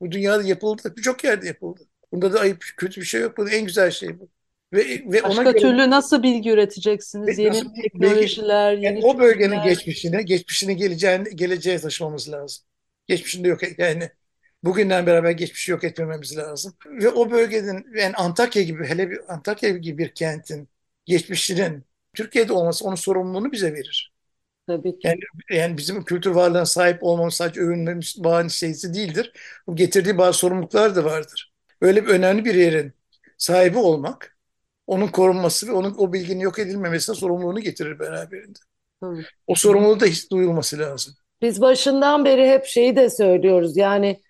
Bu 0.00 0.12
dünyada 0.12 0.42
yapıldı, 0.42 0.94
birçok 0.96 1.24
yerde 1.24 1.46
yapıldı. 1.46 1.80
Bunda 2.12 2.32
da 2.32 2.40
ayıp, 2.40 2.64
kötü 2.76 3.00
bir 3.00 3.06
şey 3.06 3.20
yok. 3.20 3.38
Bu 3.38 3.50
en 3.50 3.66
güzel 3.66 3.90
şey 3.90 4.20
bu. 4.20 4.28
Ve, 4.72 5.02
ve 5.06 5.22
Başka 5.22 5.42
ona 5.42 5.52
türlü 5.52 5.76
göre, 5.76 5.90
nasıl 5.90 6.22
bilgi 6.22 6.50
üreteceksiniz? 6.50 7.38
Yeni 7.38 7.50
nasıl, 7.50 7.74
teknolojiler, 7.74 8.76
bilgi, 8.76 8.86
yeni 8.86 8.96
yani 8.96 9.06
o 9.06 9.18
bölgenin 9.18 9.62
geçmişine, 9.62 10.22
geçmişine 10.22 10.74
geleceğini, 10.74 11.36
geleceğe 11.36 11.78
taşımamız 11.78 12.32
lazım. 12.32 12.64
Geçmişinde 13.06 13.48
yok 13.48 13.60
yani 13.78 14.10
bugünden 14.64 15.06
beraber 15.06 15.30
geçmişi 15.30 15.70
yok 15.72 15.84
etmememiz 15.84 16.36
lazım. 16.36 16.74
Ve 16.86 17.08
o 17.08 17.30
bölgenin 17.30 17.86
yani 17.98 18.14
Antakya 18.14 18.62
gibi 18.62 18.86
hele 18.86 19.10
bir 19.10 19.34
Antakya 19.34 19.70
gibi 19.70 19.98
bir 19.98 20.08
kentin 20.14 20.68
geçmişinin 21.04 21.84
Türkiye'de 22.14 22.52
olması 22.52 22.84
onun 22.84 22.94
sorumluluğunu 22.94 23.52
bize 23.52 23.72
verir. 23.74 24.12
Tabii 24.70 24.98
ki. 24.98 25.08
Yani, 25.08 25.20
yani 25.50 25.76
bizim 25.76 26.04
kültür 26.04 26.30
varlığına 26.30 26.66
sahip 26.66 27.02
olmamız 27.02 27.34
sadece 27.34 27.60
övünmemiz 27.60 28.14
bağlı 28.18 28.50
şeysi 28.50 28.94
değildir. 28.94 29.32
Bu 29.66 29.76
getirdiği 29.76 30.18
bazı 30.18 30.38
sorumluluklar 30.38 30.96
da 30.96 31.04
vardır. 31.04 31.52
Böyle 31.82 32.06
bir 32.06 32.08
önemli 32.08 32.44
bir 32.44 32.54
yerin 32.54 32.92
sahibi 33.38 33.78
olmak, 33.78 34.36
onun 34.86 35.08
korunması 35.08 35.66
ve 35.66 35.72
onun 35.72 35.94
o 35.98 36.12
bilginin 36.12 36.40
yok 36.40 36.58
edilmemesine 36.58 37.16
sorumluluğunu 37.16 37.60
getirir 37.60 37.98
beraberinde. 37.98 38.58
Hı. 39.02 39.14
O 39.46 39.54
sorumluluğu 39.54 40.00
da 40.00 40.06
hiç 40.06 40.30
duyulması 40.30 40.78
lazım. 40.78 41.14
Biz 41.42 41.60
başından 41.60 42.24
beri 42.24 42.48
hep 42.48 42.64
şeyi 42.64 42.96
de 42.96 43.10
söylüyoruz. 43.10 43.76
Yani 43.76 44.20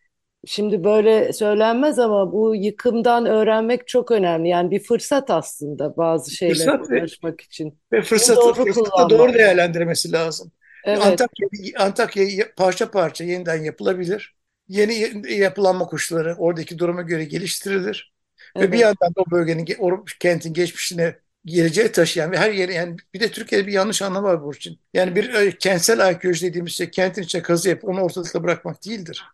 Şimdi 0.46 0.84
böyle 0.84 1.32
söylenmez 1.32 1.98
ama 1.98 2.32
bu 2.32 2.54
yıkımdan 2.54 3.26
öğrenmek 3.26 3.88
çok 3.88 4.10
önemli. 4.10 4.48
Yani 4.48 4.70
bir 4.70 4.82
fırsat 4.82 5.30
aslında 5.30 5.96
bazı 5.96 6.30
şeyler 6.30 6.78
ulaşmak 6.78 7.40
için. 7.40 7.78
Ve 7.92 8.02
fırsatı, 8.02 8.40
doğru 8.40 8.54
fırsatı 8.54 9.10
doğru 9.10 9.34
değerlendirmesi 9.34 10.12
lazım. 10.12 10.52
Evet. 10.84 11.06
Antakya, 11.06 11.48
Antakya 11.78 12.24
parça 12.56 12.90
parça 12.90 13.24
yeniden 13.24 13.62
yapılabilir. 13.64 14.36
Yeni 14.68 15.24
yapılanma 15.32 15.86
kuşları 15.86 16.34
oradaki 16.38 16.78
duruma 16.78 17.02
göre 17.02 17.24
geliştirilir. 17.24 18.14
Evet. 18.56 18.68
Ve 18.68 18.72
bir 18.72 18.78
yandan 18.78 19.14
da 19.14 19.20
o 19.20 19.30
bölgenin, 19.30 19.66
o 19.78 20.04
kentin 20.20 20.52
geçmişine 20.52 21.16
geleceğe 21.44 21.92
taşıyan 21.92 22.32
ve 22.32 22.38
her 22.38 22.50
yeri 22.50 22.74
yani 22.74 22.96
bir 23.14 23.20
de 23.20 23.30
Türkiye'de 23.30 23.66
bir 23.66 23.72
yanlış 23.72 24.02
anlam 24.02 24.24
var 24.24 24.42
bu 24.42 24.54
için. 24.54 24.80
Yani 24.94 25.16
bir 25.16 25.34
e, 25.34 25.58
kentsel 25.58 26.06
arkeoloji 26.06 26.46
dediğimiz 26.46 26.72
şey 26.72 26.90
kentin 26.90 27.22
içine 27.22 27.42
kazı 27.42 27.68
yapıp 27.68 27.88
onu 27.88 28.00
ortalıkta 28.00 28.42
bırakmak 28.42 28.86
değildir. 28.86 29.24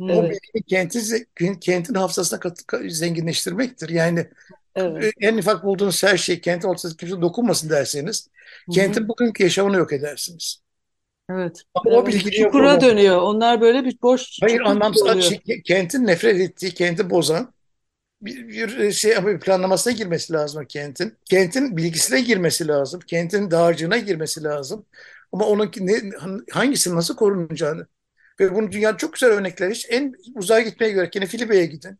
Evet. 0.00 0.16
O 0.16 0.22
bilgi 0.22 0.66
kentin, 0.66 1.28
kentin 1.60 1.94
hafızasına 1.94 2.40
kat, 2.40 2.64
zenginleştirmektir. 2.88 3.88
Yani 3.88 4.26
evet. 4.74 5.12
en 5.20 5.38
ufak 5.38 5.64
bulduğunuz 5.64 6.02
her 6.02 6.16
şey 6.16 6.40
kentin 6.40 6.68
ortasında 6.68 6.96
kimse 6.96 7.20
dokunmasın 7.20 7.70
derseniz 7.70 8.28
Hı-hı. 8.66 8.74
kentin 8.74 9.08
bugünkü 9.08 9.42
yaşamını 9.42 9.76
yok 9.76 9.92
edersiniz. 9.92 10.62
Evet. 11.30 11.62
Ama 11.74 11.90
o 11.90 12.06
bilgi 12.06 12.30
çukura 12.30 12.80
dönüyor. 12.80 13.16
Onlar 13.16 13.60
böyle 13.60 13.84
bir 13.84 13.96
boş 14.02 14.38
Hayır 14.40 14.60
anlamsız 14.60 15.22
şey, 15.22 15.62
kentin 15.62 16.06
nefret 16.06 16.40
ettiği, 16.40 16.74
kenti 16.74 17.10
bozan 17.10 17.54
bir, 18.22 18.48
bir 18.48 18.92
şey 18.92 19.16
ama 19.16 19.28
bir 19.28 19.40
planlamasına 19.40 19.92
girmesi 19.92 20.32
lazım 20.32 20.64
kentin. 20.68 21.18
Kentin 21.24 21.76
bilgisine 21.76 22.20
girmesi 22.20 22.68
lazım. 22.68 23.00
Kentin 23.06 23.50
dağarcığına 23.50 23.96
girmesi 23.96 24.42
lazım. 24.42 24.86
Ama 25.32 25.46
onun 25.46 25.70
ne, 25.80 26.00
hangisinin 26.52 26.96
nasıl 26.96 27.16
korunacağını 27.16 27.86
ve 28.40 28.54
bunu 28.54 28.72
dünyada 28.72 28.96
çok 28.96 29.12
güzel 29.12 29.30
örnekler. 29.30 29.70
Hiç 29.70 29.86
en 29.90 30.14
uzağa 30.34 30.60
gitmeye 30.60 30.92
gerek. 30.92 31.14
Yine 31.14 31.26
Filibe'ye 31.26 31.66
gidin. 31.66 31.98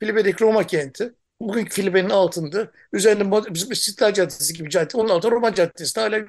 Filibe'deki 0.00 0.44
Roma 0.44 0.66
kenti. 0.66 1.14
Bugünkü 1.40 1.70
Filibe'nin 1.70 2.10
altında. 2.10 2.70
Üzerinde 2.92 3.54
bizim 3.54 3.72
İstiklal 3.72 4.12
Caddesi 4.12 4.54
gibi 4.54 4.70
cadde. 4.70 4.96
Onun 4.96 5.08
altında 5.08 5.32
Roma 5.32 5.54
Caddesi'nde 5.54 6.04
hala 6.04 6.20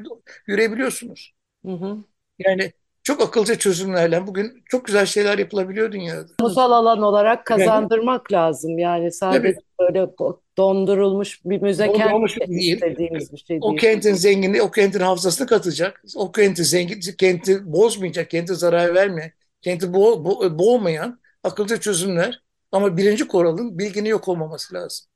yürüyebiliyorsunuz. 0.47 1.33
Hı 1.65 1.71
hı. 1.71 1.97
Yani 2.39 2.71
çok 3.03 3.21
akılcı 3.21 3.57
çözümlerle 3.57 4.27
bugün 4.27 4.63
çok 4.65 4.85
güzel 4.85 5.05
şeyler 5.05 5.37
yapılabiliyor 5.37 5.91
dünyada. 5.91 6.27
Kamusal 6.37 6.71
alan 6.71 7.01
olarak 7.01 7.45
kazandırmak 7.45 8.31
yani, 8.31 8.41
lazım. 8.41 8.79
Yani 8.79 9.11
sadece 9.11 9.53
tabii. 9.53 9.63
böyle 9.79 10.07
dondurulmuş 10.57 11.45
bir 11.45 11.61
müze 11.61 11.87
dondurulmuş 11.87 12.35
kent 12.35 12.49
değil. 12.49 12.73
istediğimiz 12.73 13.33
bir 13.33 13.37
şey 13.37 13.49
değil. 13.49 13.61
O 13.61 13.75
kentin 13.75 14.13
zenginliği, 14.13 14.61
o 14.61 14.71
kentin 14.71 14.99
hafızasını 14.99 15.47
katacak. 15.47 16.03
O 16.15 16.31
kenti 16.31 16.63
zengin, 16.63 17.01
kenti 17.17 17.73
bozmayacak, 17.73 18.29
kenti 18.29 18.55
zarar 18.55 18.95
vermeyecek 18.95 19.42
kenti 19.63 19.93
bo 19.93 20.25
bo 20.25 20.59
boğmayan 20.59 21.19
akılcı 21.43 21.79
çözümler 21.79 22.43
ama 22.71 22.97
birinci 22.97 23.27
kuralın 23.27 23.79
bilginin 23.79 24.09
yok 24.09 24.27
olmaması 24.27 24.73
lazım. 24.73 25.07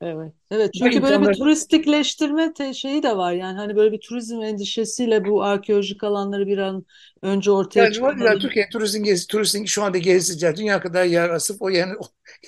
Evet. 0.00 0.32
Evet 0.50 0.70
çünkü 0.78 1.02
böyle 1.02 1.20
bir 1.20 1.34
turistikleştirme 1.34 2.52
şeyi 2.74 3.02
de 3.02 3.16
var. 3.16 3.32
Yani 3.32 3.58
hani 3.58 3.76
böyle 3.76 3.92
bir 3.92 4.00
turizm 4.00 4.40
endişesiyle 4.40 5.24
bu 5.24 5.42
arkeolojik 5.42 6.04
alanları 6.04 6.46
bir 6.46 6.58
an 6.58 6.84
önce 7.22 7.50
ortaya 7.50 7.84
yani, 7.84 7.94
çıkarmalı. 7.94 8.38
Türkiye 8.38 8.68
turizm 8.68 9.02
gezi, 9.02 9.26
turistin 9.26 9.64
şu 9.64 9.82
anda 9.82 9.98
gezeceği 9.98 10.56
dünya 10.56 10.80
kadar 10.80 11.04
yer 11.04 11.30
asıp 11.30 11.62
o 11.62 11.68
yani 11.68 11.94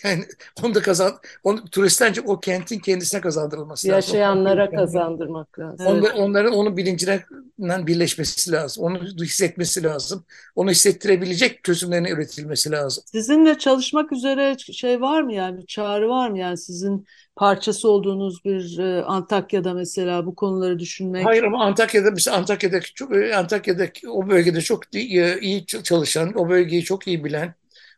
yani 0.05 0.25
onu 0.63 0.75
da 0.75 0.83
kazan 0.83 1.19
onu 1.45 1.65
turistler 1.65 2.17
o 2.25 2.41
kentin 2.41 2.79
kendisine 2.79 3.21
kazandırılması 3.21 3.89
lazım. 3.89 3.97
Yaşayanlara 3.97 4.71
kazandırmak 4.71 5.59
lazım. 5.59 5.87
Onlar, 5.87 6.15
onların 6.15 6.53
onun 6.53 6.77
bilincine 6.77 7.25
birleşmesi 7.59 8.53
lazım. 8.53 8.85
Onu 8.85 8.99
hissetmesi 9.23 9.83
lazım. 9.83 10.25
Onu 10.57 10.71
hissettirebilecek 10.71 11.65
çözümlerin 11.65 12.05
üretilmesi 12.05 12.71
lazım. 12.71 13.05
Sizinle 13.07 13.59
çalışmak 13.59 14.13
üzere 14.13 14.57
şey 14.59 15.01
var 15.01 15.23
mı 15.23 15.33
yani 15.33 15.67
çağrı 15.67 16.09
var 16.09 16.31
mı 16.31 16.39
yani 16.39 16.59
sizin 16.59 17.07
parçası 17.37 17.89
olduğunuz 17.91 18.45
bir 18.45 18.79
e, 18.79 19.03
Antakya'da 19.05 19.75
mesela 19.75 20.27
bu 20.27 20.35
konuları 20.35 20.79
düşünmek? 20.79 21.27
Hayır 21.27 21.43
ama 21.43 21.65
Antakya'da 21.65 22.11
mesela 22.11 22.37
Antakya'daki 22.37 22.95
çok 22.95 23.17
e, 23.17 23.37
Antakya'daki 23.37 24.09
o 24.09 24.29
bölgede 24.29 24.61
çok 24.61 24.97
e, 24.97 25.41
iyi 25.41 25.67
çalışan, 25.67 26.39
o 26.39 26.49
bölgeyi 26.49 26.85
çok 26.85 27.07
iyi 27.07 27.25
bilen, 27.25 27.55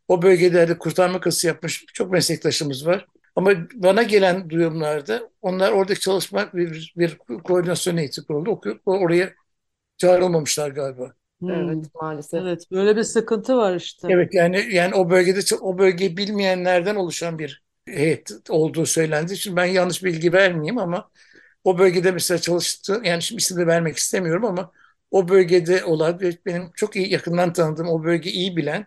o 0.09 0.23
bölgelerde 0.23 0.79
kurtarma 0.79 1.21
kası 1.21 1.47
yapmış 1.47 1.85
çok 1.95 2.13
meslektaşımız 2.13 2.87
var. 2.87 3.07
Ama 3.37 3.51
bana 3.75 4.03
gelen 4.03 4.51
duyumlarda 4.51 5.31
onlar 5.43 5.73
oradaki 5.73 6.01
çalışma 6.01 6.53
bir, 6.55 6.95
bir 6.97 7.19
koordinasyon 7.45 7.97
eğitim 7.97 8.25
kuruldu. 8.25 8.61
Oraya 8.87 9.33
çağrılmamışlar 9.97 10.71
galiba. 10.71 11.13
Hmm. 11.41 11.51
Evet 11.51 11.95
maalesef. 11.95 12.41
Evet 12.41 12.71
böyle 12.71 12.97
bir 12.97 13.03
sıkıntı 13.03 13.57
var 13.57 13.77
işte. 13.77 14.09
Evet 14.11 14.35
yani 14.35 14.67
yani 14.71 14.95
o 14.95 15.11
bölgede 15.11 15.41
o 15.61 15.79
bölgeyi 15.79 16.17
bilmeyenlerden 16.17 16.97
oluşan 16.97 17.39
bir 17.39 17.63
heyet 17.87 18.31
olduğu 18.49 18.87
söylendi. 18.87 19.37
Şimdi 19.37 19.57
ben 19.57 19.65
yanlış 19.65 20.05
bilgi 20.05 20.33
vermeyeyim 20.33 20.79
ama 20.79 21.11
o 21.65 21.79
bölgede 21.79 22.13
mesela 22.13 22.39
çalıştı 22.39 23.01
yani 23.05 23.23
şimdi 23.23 23.41
isim 23.41 23.57
de 23.57 23.67
vermek 23.67 23.97
istemiyorum 23.97 24.45
ama 24.45 24.73
o 25.11 25.29
bölgede 25.29 25.85
olan 25.85 26.21
benim 26.47 26.71
çok 26.75 26.97
iyi 26.97 27.13
yakından 27.13 27.53
tanıdığım 27.53 27.89
o 27.89 28.05
bölgeyi 28.05 28.35
iyi 28.35 28.57
bilen 28.57 28.87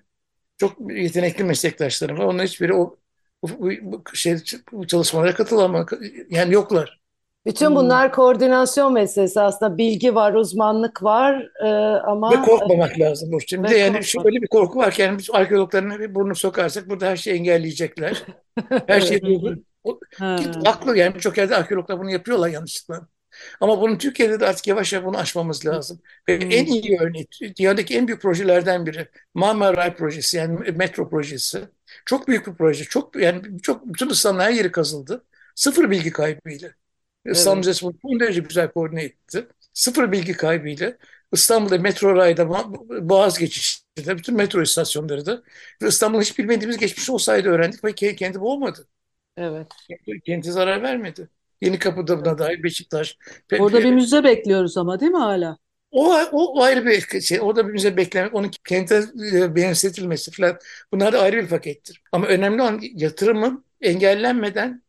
çok 0.62 0.92
yetenekli 0.92 1.44
meslektaşlarım 1.44 2.18
var. 2.18 2.26
Onların 2.26 2.46
hiçbiri 2.46 2.74
o 2.74 2.96
bu, 3.44 3.70
bu, 3.82 4.16
şey, 4.16 4.38
bu 4.72 4.88
çalışmalara 4.88 5.34
katılamak 5.34 5.94
yani 6.30 6.54
yoklar. 6.54 7.02
Bütün 7.46 7.68
hmm. 7.68 7.76
bunlar 7.76 8.08
hmm. 8.08 8.16
koordinasyon 8.16 8.94
meselesi 8.94 9.42
aslında 9.42 9.78
bilgi 9.78 10.16
var, 10.16 10.34
uzmanlık 10.34 11.04
var 11.04 11.50
e, 11.64 11.68
ama... 12.00 12.32
Ve 12.32 12.42
korkmamak 12.42 13.00
lazım 13.00 13.32
Burçin. 13.32 13.64
Bir 13.64 13.70
de 13.70 13.78
yani 13.78 14.04
şöyle 14.04 14.42
bir 14.42 14.48
korku 14.48 14.80
var 14.80 14.92
ki 14.92 15.02
yani 15.02 15.18
biz 15.18 15.30
arkeologlarına 15.34 16.00
bir 16.00 16.16
burnu 16.16 16.36
sokarsak 16.36 16.90
burada 16.90 17.08
her 17.08 17.18
şeyi 17.18 17.36
engelleyecekler. 17.40 18.24
Her 18.88 19.02
şey 19.02 19.22
bu. 19.84 20.00
Haklı 20.66 20.98
yani 20.98 21.16
birçok 21.16 21.38
yerde 21.38 21.56
arkeologlar 21.56 22.00
bunu 22.00 22.12
yapıyorlar 22.12 22.50
yanlışlıkla. 22.50 23.08
Ama 23.62 23.82
bunun 23.82 23.98
Türkiye'de 23.98 24.40
de 24.40 24.46
artık 24.46 24.68
yavaş 24.68 24.94
yavaş 24.94 25.06
bunu 25.06 25.18
aşmamız 25.18 25.66
lazım. 25.66 26.02
Ve 26.30 26.40
hmm. 26.40 26.52
en 26.52 26.66
iyi 26.66 26.98
örneği, 27.02 27.28
dünyadaki 27.60 27.98
en 27.98 28.08
büyük 28.08 28.22
projelerden 28.22 28.86
biri 28.86 29.08
Marmaray 29.34 29.96
projesi 29.96 30.38
yani 30.38 30.72
metro 30.72 31.10
projesi. 31.10 31.62
Çok 32.06 32.28
büyük 32.28 32.48
bir 32.48 32.54
proje. 32.54 32.84
Çok 32.84 33.16
yani 33.16 33.62
çok 33.62 33.94
bütün 33.94 34.10
İstanbul'un 34.10 34.44
her 34.44 34.52
yeri 34.52 34.72
kazıldı. 34.72 35.26
Sıfır 35.56 35.92
bilgi 35.92 36.12
kaybıyla. 36.12 36.70
Evet. 37.26 37.38
İstanbul 37.38 37.58
Müzesi 37.58 37.86
bunu 37.86 37.96
son 38.02 38.20
derece 38.20 38.42
güzel 38.42 38.72
koordine 38.72 39.04
etti. 39.04 39.48
Sıfır 39.74 40.12
bilgi 40.12 40.34
kaybıyla 40.34 40.94
İstanbul'da 41.32 41.78
metro 41.78 42.16
rayda 42.16 42.50
Boğaz 43.10 43.40
geçişinde 43.40 44.18
bütün 44.18 44.36
metro 44.36 44.62
istasyonları 44.62 45.26
da 45.26 45.44
İstanbul'un 45.82 46.22
hiç 46.22 46.40
bilmediğimiz 46.40 46.78
geçmiş 46.78 47.10
olsaydı 47.10 47.50
öğrendik 47.50 47.84
ve 47.84 47.96
kendi 47.96 48.42
boğmadı. 48.42 48.88
Evet. 49.38 49.68
Kendi 50.26 50.52
zarar 50.52 50.84
vermedi. 50.84 51.30
Yeni 51.62 51.80
Kapı'da 51.80 52.20
buna 52.20 52.38
dahil 52.38 52.64
Beşiktaş. 52.64 53.18
Orada 53.60 53.80
bir 53.80 53.92
müze 53.92 54.24
bekliyoruz 54.24 54.78
ama 54.78 55.00
değil 55.00 55.12
mi 55.12 55.18
hala? 55.18 55.58
O, 55.92 56.14
o, 56.32 56.60
o 56.60 56.64
ayrı 56.64 56.86
bir 56.86 57.22
şey. 57.22 57.42
Orada 57.42 57.68
bir 57.68 57.72
müze 57.74 57.98
beklemek, 57.98 58.36
onun 58.36 58.52
kente 58.68 59.04
e, 59.34 59.56
benzetilmesi 59.56 60.32
falan. 60.32 60.58
Bunlar 60.94 61.14
da 61.14 61.20
ayrı 61.22 61.38
bir 61.38 61.48
pakettir. 61.48 62.02
Ama 62.12 62.28
önemli 62.28 62.62
olan 62.62 62.80
yatırımın 62.96 63.66
engellenmeden 63.82 64.84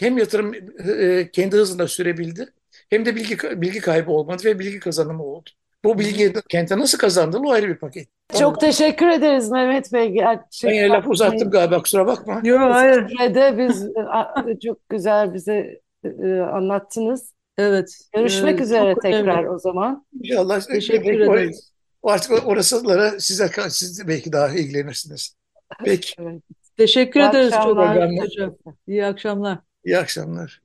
hem 0.00 0.18
yatırım 0.18 0.54
e, 1.00 1.30
kendi 1.32 1.56
hızında 1.56 1.88
sürebildi 1.88 2.52
hem 2.90 3.06
de 3.06 3.16
bilgi 3.16 3.38
bilgi 3.62 3.80
kaybı 3.80 4.10
olmadı 4.10 4.42
ve 4.44 4.58
bilgi 4.58 4.80
kazanımı 4.80 5.24
oldu. 5.24 5.50
Bu 5.84 5.98
bilgiyi 5.98 6.32
kente 6.48 6.78
nasıl 6.78 6.98
kazandığı 6.98 7.38
o 7.38 7.50
ayrı 7.50 7.68
bir 7.68 7.76
paket. 7.76 8.08
Çok 8.38 8.60
teşekkür 8.60 9.08
ederiz 9.08 9.50
Mehmet 9.50 9.92
Bey. 9.92 10.08
Ben 10.08 10.14
Gerçekten 10.14 10.74
yine 10.74 10.88
laf 10.88 11.08
uzattım 11.08 11.50
galiba 11.50 11.82
kusura 11.82 12.06
bakma. 12.06 12.40
Yok 12.44 12.60
hayır. 12.60 13.06
biz 13.58 13.84
e, 13.84 14.60
çok 14.60 14.88
güzel 14.88 15.34
bize 15.34 15.80
e, 16.22 16.40
anlattınız. 16.42 17.32
Evet. 17.58 17.98
Görüşmek 18.14 18.60
Ee, 18.60 18.62
üzere 18.62 18.94
çok 18.94 19.04
önemli. 19.04 19.18
tekrar 19.24 19.44
o 19.44 19.58
zaman. 19.58 20.06
İnşallah 20.22 20.60
Teşekkür 20.60 21.06
belki 21.08 21.22
ederiz. 21.22 21.72
artık 22.02 22.46
orasılara 22.46 23.20
size 23.20 23.50
siz 23.68 24.08
belki 24.08 24.32
daha 24.32 24.48
ilgilenirsiniz. 24.48 25.36
Peki 25.84 26.14
Evet. 26.18 26.42
Teşekkür 26.76 27.20
İyi 27.20 27.28
ederiz 27.30 27.50
çok 27.50 27.78
akşamlar. 27.78 28.10
hocam. 28.20 28.54
İyi 28.86 29.06
akşamlar. 29.06 29.58
iyi 29.84 29.98
akşamlar. 29.98 30.60